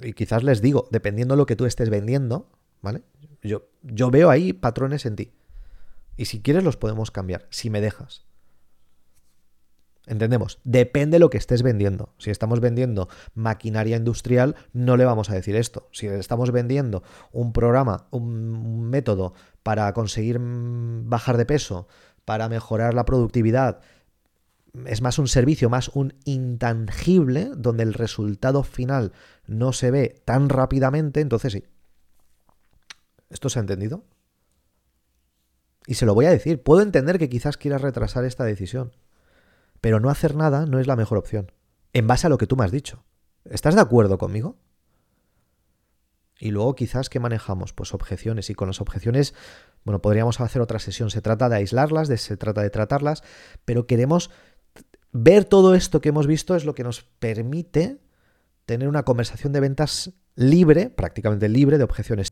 Y 0.00 0.14
quizás 0.14 0.42
les 0.42 0.62
digo, 0.62 0.88
dependiendo 0.90 1.34
de 1.34 1.36
lo 1.36 1.44
que 1.44 1.56
tú 1.56 1.66
estés 1.66 1.90
vendiendo, 1.90 2.48
¿vale? 2.80 3.02
Yo, 3.42 3.68
yo 3.82 4.10
veo 4.10 4.30
ahí 4.30 4.54
patrones 4.54 5.04
en 5.04 5.16
ti. 5.16 5.34
Y 6.16 6.26
si 6.26 6.40
quieres 6.40 6.64
los 6.64 6.76
podemos 6.76 7.10
cambiar, 7.10 7.46
si 7.50 7.70
me 7.70 7.80
dejas. 7.80 8.26
Entendemos, 10.06 10.58
depende 10.64 11.14
de 11.14 11.18
lo 11.20 11.30
que 11.30 11.38
estés 11.38 11.62
vendiendo. 11.62 12.12
Si 12.18 12.30
estamos 12.30 12.58
vendiendo 12.60 13.08
maquinaria 13.34 13.96
industrial, 13.96 14.56
no 14.72 14.96
le 14.96 15.04
vamos 15.04 15.30
a 15.30 15.34
decir 15.34 15.54
esto. 15.54 15.88
Si 15.92 16.08
estamos 16.08 16.50
vendiendo 16.50 17.04
un 17.30 17.52
programa, 17.52 18.08
un 18.10 18.90
método 18.90 19.34
para 19.62 19.92
conseguir 19.92 20.40
mm, 20.40 21.08
bajar 21.08 21.36
de 21.36 21.46
peso, 21.46 21.86
para 22.24 22.48
mejorar 22.48 22.94
la 22.94 23.04
productividad, 23.04 23.80
es 24.86 25.02
más 25.02 25.18
un 25.18 25.28
servicio, 25.28 25.70
más 25.70 25.88
un 25.88 26.14
intangible, 26.24 27.50
donde 27.56 27.84
el 27.84 27.94
resultado 27.94 28.64
final 28.64 29.12
no 29.46 29.72
se 29.72 29.90
ve 29.92 30.20
tan 30.24 30.48
rápidamente, 30.48 31.20
entonces 31.20 31.52
sí. 31.52 31.64
¿Esto 33.30 33.48
se 33.48 33.58
ha 33.58 33.60
entendido? 33.60 34.04
Y 35.86 35.94
se 35.94 36.06
lo 36.06 36.14
voy 36.14 36.26
a 36.26 36.30
decir, 36.30 36.62
puedo 36.62 36.82
entender 36.82 37.18
que 37.18 37.28
quizás 37.28 37.56
quieras 37.56 37.82
retrasar 37.82 38.24
esta 38.24 38.44
decisión, 38.44 38.92
pero 39.80 40.00
no 40.00 40.10
hacer 40.10 40.36
nada 40.36 40.66
no 40.66 40.78
es 40.78 40.86
la 40.86 40.96
mejor 40.96 41.18
opción, 41.18 41.52
en 41.92 42.06
base 42.06 42.26
a 42.26 42.30
lo 42.30 42.38
que 42.38 42.46
tú 42.46 42.56
me 42.56 42.64
has 42.64 42.70
dicho. 42.70 43.04
¿Estás 43.44 43.74
de 43.74 43.80
acuerdo 43.80 44.18
conmigo? 44.18 44.56
Y 46.38 46.50
luego 46.50 46.74
quizás 46.74 47.08
que 47.08 47.20
manejamos 47.20 47.72
pues 47.72 47.94
objeciones 47.94 48.50
y 48.50 48.54
con 48.54 48.68
las 48.68 48.80
objeciones, 48.80 49.34
bueno, 49.84 50.02
podríamos 50.02 50.40
hacer 50.40 50.62
otra 50.62 50.78
sesión, 50.78 51.10
se 51.10 51.22
trata 51.22 51.48
de 51.48 51.56
aislarlas, 51.56 52.08
de, 52.08 52.18
se 52.18 52.36
trata 52.36 52.62
de 52.62 52.70
tratarlas, 52.70 53.22
pero 53.64 53.86
queremos 53.86 54.30
ver 55.12 55.44
todo 55.44 55.74
esto 55.74 56.00
que 56.00 56.08
hemos 56.08 56.26
visto 56.26 56.56
es 56.56 56.64
lo 56.64 56.74
que 56.74 56.84
nos 56.84 57.02
permite 57.02 58.00
tener 58.66 58.88
una 58.88 59.04
conversación 59.04 59.52
de 59.52 59.60
ventas 59.60 60.12
libre, 60.34 60.90
prácticamente 60.90 61.48
libre 61.48 61.78
de 61.78 61.84
objeciones. 61.84 62.31